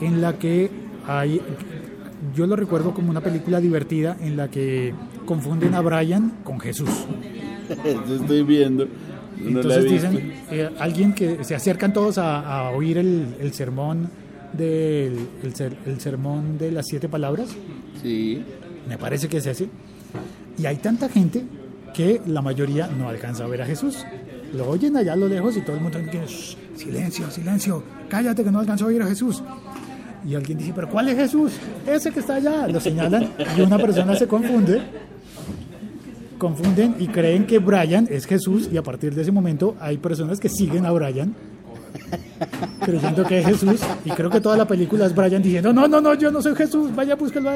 En 0.00 0.20
la 0.20 0.38
que 0.38 0.70
hay. 1.06 1.40
Yo 2.36 2.46
lo 2.46 2.54
recuerdo 2.56 2.92
como 2.94 3.10
una 3.10 3.20
película 3.20 3.60
divertida 3.60 4.16
en 4.20 4.36
la 4.36 4.48
que 4.50 4.94
confunden 5.26 5.74
a 5.74 5.80
Brian 5.80 6.34
con 6.44 6.60
Jesús. 6.60 6.88
Eso 7.84 8.16
estoy 8.16 8.42
viendo. 8.42 8.86
No 9.40 9.48
Entonces 9.60 9.90
dicen, 9.90 10.32
eh, 10.50 10.70
alguien 10.78 11.12
que 11.14 11.42
se 11.44 11.54
acercan 11.54 11.92
todos 11.92 12.18
a, 12.18 12.40
a 12.66 12.70
oír 12.70 12.98
el, 12.98 13.34
el 13.40 13.52
sermón 13.52 14.08
del 14.52 15.18
el, 15.42 15.54
ser- 15.56 15.76
el 15.86 15.98
sermón 16.00 16.56
de 16.58 16.70
las 16.70 16.86
siete 16.86 17.08
palabras, 17.08 17.48
Sí. 18.00 18.44
me 18.88 18.96
parece 18.98 19.28
que 19.28 19.38
es 19.38 19.46
ese, 19.46 19.68
y 20.56 20.66
hay 20.66 20.76
tanta 20.76 21.08
gente 21.08 21.42
que 21.92 22.20
la 22.26 22.42
mayoría 22.42 22.86
no 22.86 23.08
alcanza 23.08 23.44
a 23.44 23.48
ver 23.48 23.62
a 23.62 23.66
Jesús. 23.66 24.04
Lo 24.54 24.68
oyen 24.68 24.96
allá 24.96 25.14
a 25.14 25.16
lo 25.16 25.28
lejos 25.28 25.56
y 25.56 25.62
todo 25.62 25.76
el 25.76 25.82
mundo 25.82 25.98
"Shh, 25.98 26.56
silencio, 26.76 27.30
silencio, 27.30 27.82
cállate 28.08 28.44
que 28.44 28.50
no 28.50 28.60
alcanzo 28.60 28.84
a 28.84 28.88
oír 28.88 29.02
a 29.02 29.06
Jesús. 29.06 29.42
Y 30.26 30.34
alguien 30.34 30.58
dice, 30.58 30.72
pero 30.74 30.88
¿cuál 30.88 31.08
es 31.08 31.16
Jesús? 31.16 31.52
Ese 31.86 32.10
que 32.10 32.20
está 32.20 32.36
allá. 32.36 32.66
Lo 32.68 32.80
señalan 32.80 33.30
y 33.56 33.60
una 33.60 33.78
persona 33.78 34.16
se 34.16 34.26
confunde 34.26 34.82
confunden 36.38 36.96
y 36.98 37.06
creen 37.08 37.46
que 37.46 37.58
Brian 37.58 38.06
es 38.10 38.26
Jesús 38.26 38.68
y 38.70 38.76
a 38.76 38.82
partir 38.82 39.14
de 39.14 39.22
ese 39.22 39.32
momento 39.32 39.76
hay 39.80 39.96
personas 39.96 40.40
que 40.40 40.50
siguen 40.50 40.84
a 40.84 40.90
Brian 40.90 41.34
creyendo 42.84 43.24
que 43.24 43.38
es 43.38 43.46
Jesús 43.46 43.80
y 44.04 44.10
creo 44.10 44.28
que 44.28 44.40
toda 44.40 44.56
la 44.56 44.66
película 44.66 45.06
es 45.06 45.14
Brian 45.14 45.40
diciendo 45.40 45.72
no, 45.72 45.88
no, 45.88 46.02
no, 46.02 46.12
yo 46.14 46.30
no 46.30 46.42
soy 46.42 46.54
Jesús, 46.54 46.94
vaya 46.94 47.14
búsquelo 47.14 47.50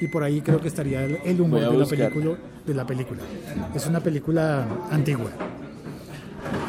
y 0.00 0.06
por 0.06 0.22
ahí 0.22 0.40
creo 0.40 0.60
que 0.60 0.68
estaría 0.68 1.04
el, 1.04 1.40
humor 1.40 1.60
de 1.60 1.66
la, 1.76 1.84
película, 1.84 2.36
de 2.64 2.74
la 2.74 2.86
película. 2.86 3.20
Es 3.74 3.86
una 3.86 4.00
película 4.00 4.64
antigua 4.90 5.30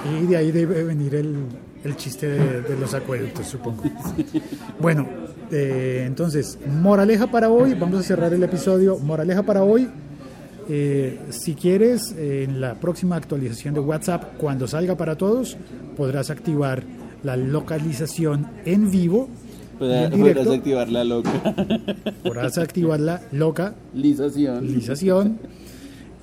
y 0.05 0.25
de 0.27 0.37
ahí 0.37 0.51
debe 0.51 0.83
venir 0.83 1.15
el, 1.15 1.35
el 1.83 1.95
chiste 1.95 2.27
de, 2.27 2.61
de 2.61 2.77
los 2.79 2.93
acueductos, 2.93 3.47
supongo. 3.47 3.83
Bueno, 4.79 5.07
eh, 5.51 6.03
entonces, 6.07 6.57
moraleja 6.81 7.27
para 7.27 7.49
hoy, 7.49 7.73
vamos 7.73 7.99
a 7.99 8.03
cerrar 8.03 8.33
el 8.33 8.41
episodio. 8.43 8.97
Moraleja 8.97 9.43
para 9.43 9.63
hoy, 9.63 9.87
eh, 10.69 11.19
si 11.29 11.55
quieres, 11.55 12.13
eh, 12.17 12.45
en 12.47 12.61
la 12.61 12.75
próxima 12.75 13.15
actualización 13.15 13.73
de 13.73 13.79
WhatsApp, 13.79 14.37
cuando 14.37 14.67
salga 14.67 14.95
para 14.95 15.15
todos, 15.17 15.57
podrás 15.97 16.29
activar 16.29 16.83
la 17.23 17.35
localización 17.37 18.47
en 18.65 18.89
vivo 18.89 19.29
Podrás 19.77 20.05
en 20.11 20.17
directo. 20.17 20.43
podrás 20.43 20.57
activar 20.57 20.89
la 20.89 21.03
loca. 21.03 21.31
Podrás 22.23 22.57
activar 22.57 22.99
la 22.99 23.21
Lización. 23.93 24.55
localización. 24.55 25.39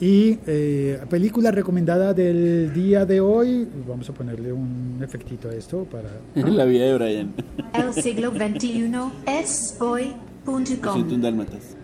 Y 0.01 0.39
eh, 0.47 1.01
película 1.11 1.51
recomendada 1.51 2.15
del 2.15 2.73
día 2.73 3.05
de 3.05 3.21
hoy, 3.21 3.67
vamos 3.87 4.09
a 4.09 4.13
ponerle 4.13 4.53
un 4.53 5.01
efectito 5.03 5.49
a 5.49 5.55
esto 5.55 5.85
para... 5.85 6.09
la 6.49 6.65
vida 6.65 6.87
de 6.87 6.95
Brian. 6.95 7.35
El 7.75 7.93
siglo 7.93 8.31
XXI 8.31 8.93
es 9.27 9.77
hoy.com. 9.81 10.67
101 10.67 11.19
dálmatas. 11.19 11.77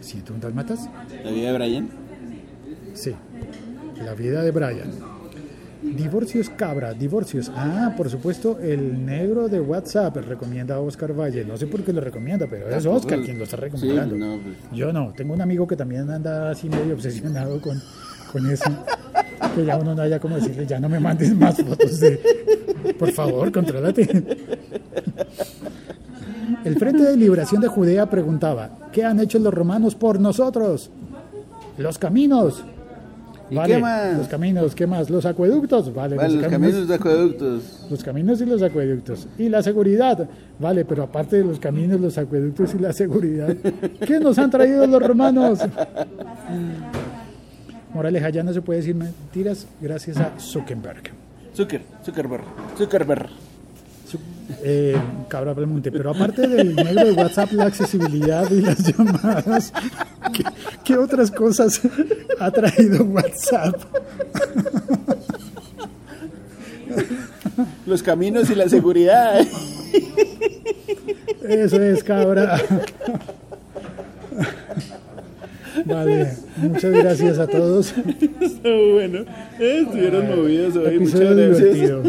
¿Siento 0.00 0.32
un 0.32 0.40
dalmatas? 0.40 0.88
La 1.24 1.30
vida 1.30 1.52
de 1.52 1.58
Brian. 1.58 1.88
Sí, 2.94 3.14
la 4.04 4.14
vida 4.14 4.42
de 4.42 4.50
Brian. 4.52 5.17
Divorcios 5.82 6.50
Cabra, 6.50 6.92
divorcios. 6.92 7.52
Ah, 7.54 7.94
por 7.96 8.10
supuesto, 8.10 8.58
el 8.58 9.06
negro 9.06 9.48
de 9.48 9.60
WhatsApp 9.60 10.16
recomienda 10.16 10.74
a 10.74 10.80
Oscar 10.80 11.18
Valle. 11.18 11.44
No 11.44 11.56
sé 11.56 11.68
por 11.68 11.82
qué 11.82 11.92
lo 11.92 12.00
recomienda, 12.00 12.46
pero 12.48 12.68
es 12.68 12.84
Oscar 12.84 13.20
quien 13.20 13.38
lo 13.38 13.44
está 13.44 13.56
recomendando. 13.56 14.16
Sí, 14.16 14.20
no, 14.20 14.38
pues. 14.42 14.56
Yo 14.72 14.92
no, 14.92 15.12
tengo 15.16 15.34
un 15.34 15.40
amigo 15.40 15.66
que 15.68 15.76
también 15.76 16.10
anda 16.10 16.50
así 16.50 16.68
medio 16.68 16.94
obsesionado 16.94 17.60
con, 17.60 17.80
con 18.32 18.50
eso. 18.50 18.64
Que 19.54 19.64
ya 19.64 19.76
uno 19.76 19.94
no 19.94 20.02
haya 20.02 20.18
como 20.18 20.36
decirle, 20.36 20.66
ya 20.66 20.80
no 20.80 20.88
me 20.88 20.98
mandes 20.98 21.34
más 21.34 21.56
fotos 21.56 22.00
de... 22.00 22.20
Por 22.98 23.12
favor, 23.12 23.52
contrólate. 23.52 24.02
El 26.64 26.76
Frente 26.76 27.04
de 27.04 27.16
Liberación 27.16 27.60
de 27.60 27.68
Judea 27.68 28.10
preguntaba, 28.10 28.90
¿qué 28.92 29.04
han 29.04 29.20
hecho 29.20 29.38
los 29.38 29.54
romanos 29.54 29.94
por 29.94 30.20
nosotros? 30.20 30.90
Los 31.76 31.98
caminos. 31.98 32.64
¿Y 33.50 33.54
Vale, 33.54 33.74
qué 33.74 33.80
más? 33.80 34.18
Los 34.18 34.28
caminos, 34.28 34.74
¿qué 34.74 34.86
más? 34.86 35.10
Los 35.10 35.24
acueductos, 35.24 35.94
vale. 35.94 36.16
Vale, 36.16 36.34
los 36.34 36.46
caminos 36.46 36.88
de 36.88 36.94
acueductos. 36.94 37.86
los 37.90 38.04
caminos 38.04 38.40
y 38.40 38.46
los 38.46 38.62
acueductos. 38.62 39.26
Y 39.38 39.48
la 39.48 39.62
seguridad, 39.62 40.28
vale, 40.58 40.84
pero 40.84 41.04
aparte 41.04 41.36
de 41.38 41.44
los 41.44 41.58
caminos, 41.58 42.00
los 42.00 42.18
acueductos 42.18 42.74
y 42.74 42.78
la 42.78 42.92
seguridad, 42.92 43.56
¿qué 44.06 44.20
nos 44.20 44.38
han 44.38 44.50
traído 44.50 44.86
los 44.86 45.02
romanos? 45.02 45.60
Moraleja, 47.94 48.28
ya 48.30 48.42
no 48.42 48.52
se 48.52 48.60
puede 48.60 48.80
decir 48.80 48.94
mentiras 48.94 49.66
gracias 49.80 50.18
a 50.18 50.32
Zuckerberg. 50.38 51.10
Zucker, 51.54 51.80
Zuckerberg, 52.04 52.44
Zuckerberg. 52.76 53.47
Eh, 54.62 54.96
cabra 55.28 55.54
pregunte, 55.54 55.92
pero 55.92 56.10
aparte 56.10 56.48
del 56.48 56.74
negro 56.74 57.04
de 57.04 57.12
WhatsApp, 57.12 57.52
la 57.52 57.66
accesibilidad 57.66 58.50
y 58.50 58.62
las 58.62 58.78
llamadas, 58.82 59.72
¿qué, 60.32 60.44
qué 60.84 60.96
otras 60.96 61.30
cosas 61.30 61.80
ha 62.40 62.50
traído 62.50 63.04
WhatsApp? 63.04 63.74
Los 67.86 68.02
caminos 68.02 68.50
y 68.50 68.54
la 68.54 68.68
seguridad. 68.68 69.46
Eso 71.42 71.82
es, 71.82 72.02
cabra. 72.04 72.60
Vale, 75.84 76.32
muchas 76.56 76.92
gracias 76.92 77.38
a 77.38 77.46
todos. 77.46 77.94
Estuvo 78.40 78.94
bueno. 78.94 79.24
Estuvieron 79.58 80.28
movidos 80.28 80.76
hoy. 80.76 80.98
Muchas 80.98 81.20
gracias. 81.20 81.58
divertido. 81.58 82.02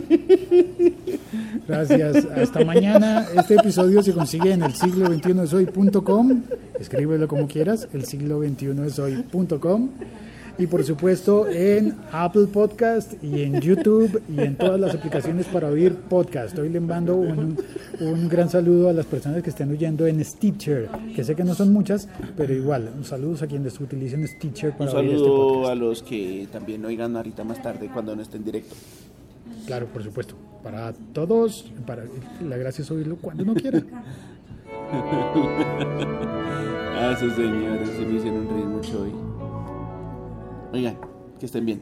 Gracias. 1.87 2.25
Hasta 2.25 2.65
mañana. 2.65 3.25
Este 3.35 3.55
episodio 3.55 4.03
se 4.03 4.13
consigue 4.13 4.51
en 4.51 4.63
el 4.63 4.73
siglo 4.73 5.09
21 5.09 5.43
es 5.43 5.53
hoy.com. 5.53 6.41
Escríbelo 6.77 7.27
como 7.27 7.47
quieras. 7.47 7.87
El 7.93 8.05
siglo 8.05 8.39
21 8.39 8.83
es 8.83 8.99
hoy.com. 8.99 9.89
Y 10.57 10.67
por 10.67 10.83
supuesto 10.83 11.47
en 11.47 11.95
Apple 12.11 12.47
Podcast 12.47 13.13
y 13.23 13.43
en 13.43 13.61
YouTube 13.61 14.21
y 14.27 14.41
en 14.41 14.57
todas 14.57 14.77
las 14.77 14.93
aplicaciones 14.93 15.45
para 15.45 15.69
oír 15.69 15.95
podcast. 15.95 16.59
Hoy 16.59 16.67
le 16.67 16.81
mando 16.81 17.15
un, 17.15 17.57
un 18.01 18.27
gran 18.27 18.49
saludo 18.49 18.89
a 18.89 18.93
las 18.93 19.05
personas 19.05 19.41
que 19.41 19.51
estén 19.51 19.71
oyendo 19.71 20.05
en 20.05 20.21
Stitcher, 20.21 20.89
que 21.15 21.23
sé 21.23 21.33
que 21.33 21.45
no 21.45 21.55
son 21.55 21.71
muchas, 21.71 22.09
pero 22.35 22.53
igual, 22.53 22.91
un 22.93 23.05
saludo 23.05 23.41
a 23.41 23.47
quienes 23.47 23.79
utilicen 23.79 24.27
Stitcher 24.27 24.71
Un 24.71 24.77
para 24.79 24.99
oír 24.99 25.11
este 25.11 25.19
saludo 25.19 25.47
podcast. 25.53 25.71
a 25.71 25.75
los 25.75 26.03
que 26.03 26.47
también 26.51 26.83
oigan 26.83 27.15
ahorita 27.15 27.45
más 27.45 27.61
tarde 27.61 27.89
cuando 27.93 28.13
no 28.13 28.21
esté 28.21 28.35
en 28.35 28.43
directo. 28.43 28.75
Claro, 29.65 29.85
por 29.85 30.03
supuesto. 30.03 30.35
Para 30.63 30.93
todos, 31.13 31.71
para 31.85 32.03
la 32.41 32.57
gracia 32.57 32.81
es 32.81 32.91
oírlo 32.91 33.17
cuando 33.17 33.43
uno 33.43 33.53
quiera. 33.53 33.81
Ah, 37.01 37.13
esos 37.13 37.33
señores 37.33 37.89
sí 37.97 38.05
me 38.05 38.15
hicieron 38.15 38.49
reír 38.49 38.65
mucho 38.65 39.03
hoy. 39.03 39.13
Oigan, 40.73 40.97
que 41.39 41.45
estén 41.45 41.65
bien. 41.65 41.79